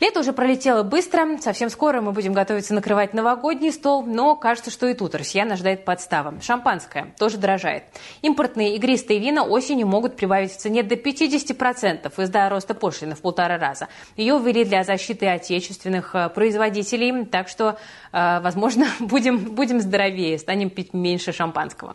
Лето 0.00 0.20
уже 0.20 0.32
пролетело 0.32 0.82
быстро, 0.82 1.36
совсем 1.42 1.68
скоро 1.68 2.00
мы 2.00 2.12
будем 2.12 2.32
готовиться 2.32 2.72
накрывать 2.72 3.12
новогодний 3.12 3.70
стол, 3.70 4.02
но 4.02 4.34
кажется, 4.34 4.70
что 4.70 4.86
и 4.86 4.94
тут 4.94 5.14
россиян 5.14 5.52
ожидает 5.52 5.84
подстава. 5.84 6.40
Шампанское 6.40 7.14
тоже 7.18 7.36
дорожает. 7.36 7.84
Импортные 8.22 8.76
игристые 8.76 9.20
вина 9.20 9.44
осенью 9.44 9.86
могут 9.86 10.16
прибавить 10.16 10.52
в 10.52 10.56
цене 10.56 10.82
до 10.82 10.94
50% 10.94 12.22
из-за 12.22 12.48
роста 12.48 12.72
пошлины 12.72 13.14
в 13.14 13.20
полтора 13.20 13.58
раза. 13.58 13.88
Ее 14.16 14.38
ввели 14.38 14.64
для 14.64 14.84
защиты 14.84 15.26
отечественных 15.26 16.14
э, 16.14 16.30
производителей, 16.30 17.26
так 17.26 17.48
что, 17.48 17.76
э, 18.12 18.40
возможно, 18.40 18.86
будем, 19.00 19.36
будем 19.54 19.80
здоровее, 19.80 20.38
станем 20.38 20.70
пить 20.70 20.94
меньше 20.94 21.32
шампанского. 21.32 21.94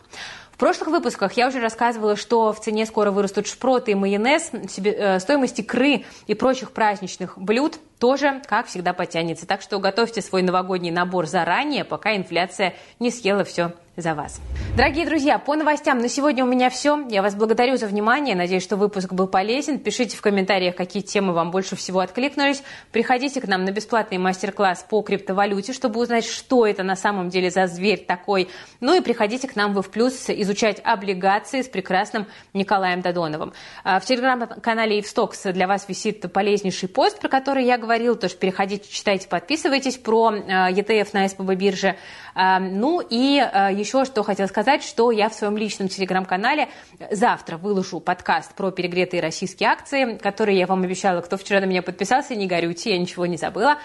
В 0.55 0.57
прошлых 0.57 0.87
выпусках 0.87 1.33
я 1.33 1.49
уже 1.49 1.59
рассказывала, 1.59 2.15
что 2.15 2.53
в 2.53 2.61
цене 2.61 2.85
скоро 2.85 3.11
вырастут 3.11 3.45
шпроты 3.45 3.91
и 3.91 3.95
майонез, 3.95 4.51
э, 4.53 5.19
стоимость 5.19 5.59
икры 5.59 6.05
и 6.27 6.33
прочих 6.33 6.71
праздничных 6.71 7.37
блюд 7.37 7.77
тоже, 7.99 8.41
как 8.45 8.67
всегда, 8.67 8.93
потянется. 8.93 9.47
Так 9.47 9.61
что 9.61 9.79
готовьте 9.79 10.21
свой 10.21 10.41
новогодний 10.41 10.91
набор 10.91 11.27
заранее, 11.27 11.83
пока 11.83 12.15
инфляция 12.15 12.73
не 12.99 13.11
съела 13.11 13.43
все 13.43 13.73
за 13.97 14.13
вас. 14.13 14.41
Дорогие 14.75 15.05
друзья, 15.05 15.39
по 15.39 15.55
новостям 15.55 15.99
на 15.99 16.09
сегодня 16.09 16.43
у 16.43 16.47
меня 16.47 16.69
все. 16.69 17.05
Я 17.09 17.21
вас 17.21 17.33
благодарю 17.33 17.77
за 17.77 17.87
внимание. 17.87 18.35
Надеюсь, 18.35 18.63
что 18.63 18.75
выпуск 18.75 19.13
был 19.13 19.27
полезен. 19.27 19.79
Пишите 19.79 20.17
в 20.17 20.21
комментариях, 20.21 20.75
какие 20.75 21.01
темы 21.01 21.31
вам 21.31 21.49
больше 21.49 21.77
всего 21.77 22.01
откликнулись. 22.01 22.61
Приходите 22.91 23.39
к 23.39 23.47
нам 23.47 23.63
на 23.63 23.71
бесплатный 23.71 24.17
мастер-класс 24.17 24.85
по 24.89 25.01
криптовалюте, 25.01 25.71
чтобы 25.71 26.01
узнать, 26.01 26.25
что 26.25 26.65
это 26.65 26.83
на 26.83 26.97
самом 26.97 27.29
деле 27.29 27.49
за 27.49 27.67
зверь 27.67 28.03
такой. 28.05 28.49
Ну 28.81 28.95
и 28.95 29.01
приходите 29.01 29.47
к 29.47 29.55
нам 29.55 29.73
в 29.73 29.89
плюс 29.89 30.29
изучать 30.29 30.81
облигации 30.83 31.61
с 31.61 31.69
прекрасным 31.69 32.27
Николаем 32.53 33.01
Додоновым. 33.01 33.53
А, 33.85 34.01
в 34.01 34.05
телеграм-канале 34.05 34.99
Ивстокс 34.99 35.43
для 35.43 35.67
вас 35.67 35.87
висит 35.87 36.31
полезнейший 36.33 36.89
пост, 36.89 37.19
про 37.19 37.29
который 37.29 37.63
я 37.63 37.77
говорил. 37.85 38.15
Тоже 38.15 38.35
переходите, 38.35 38.87
читайте, 38.89 39.27
подписывайтесь 39.27 39.97
про 39.97 40.35
ETF 40.35 41.09
на 41.13 41.27
СПБ 41.27 41.55
бирже. 41.55 41.95
А, 42.35 42.59
ну 42.59 42.99
и 42.99 43.41
еще 43.71 43.95
еще 43.95 44.05
что 44.05 44.23
хотела 44.23 44.47
сказать, 44.47 44.83
что 44.83 45.11
я 45.11 45.29
в 45.29 45.33
своем 45.33 45.57
личном 45.57 45.87
телеграм-канале 45.87 46.67
завтра 47.11 47.57
выложу 47.57 47.99
подкаст 47.99 48.53
про 48.55 48.71
перегретые 48.71 49.21
российские 49.21 49.69
акции, 49.69 50.17
которые 50.17 50.57
я 50.57 50.67
вам 50.67 50.83
обещала, 50.83 51.21
кто 51.21 51.37
вчера 51.37 51.61
на 51.61 51.65
меня 51.65 51.81
подписался, 51.81 52.35
не 52.35 52.47
горюйте, 52.47 52.91
я 52.91 52.97
ничего 52.97 53.25
не 53.25 53.37
забыла, 53.37 53.77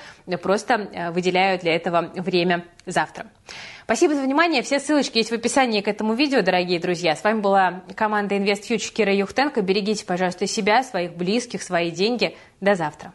просто 0.42 0.74
э, 0.74 1.10
выделяю 1.10 1.58
для 1.58 1.74
этого 1.74 2.10
время 2.14 2.64
завтра. 2.86 3.26
Спасибо 3.84 4.14
за 4.14 4.22
внимание. 4.22 4.62
Все 4.62 4.78
ссылочки 4.78 5.18
есть 5.18 5.30
в 5.30 5.34
описании 5.34 5.80
к 5.80 5.88
этому 5.88 6.14
видео, 6.14 6.42
дорогие 6.42 6.78
друзья. 6.78 7.16
С 7.16 7.24
вами 7.24 7.40
была 7.40 7.82
команда 7.96 8.36
InvestFuture 8.36 8.92
Кира 8.92 9.12
Юхтенко. 9.14 9.62
Берегите, 9.62 10.04
пожалуйста, 10.06 10.46
себя, 10.46 10.82
своих 10.84 11.16
близких, 11.16 11.62
свои 11.62 11.90
деньги. 11.90 12.36
До 12.60 12.76
завтра. 12.76 13.12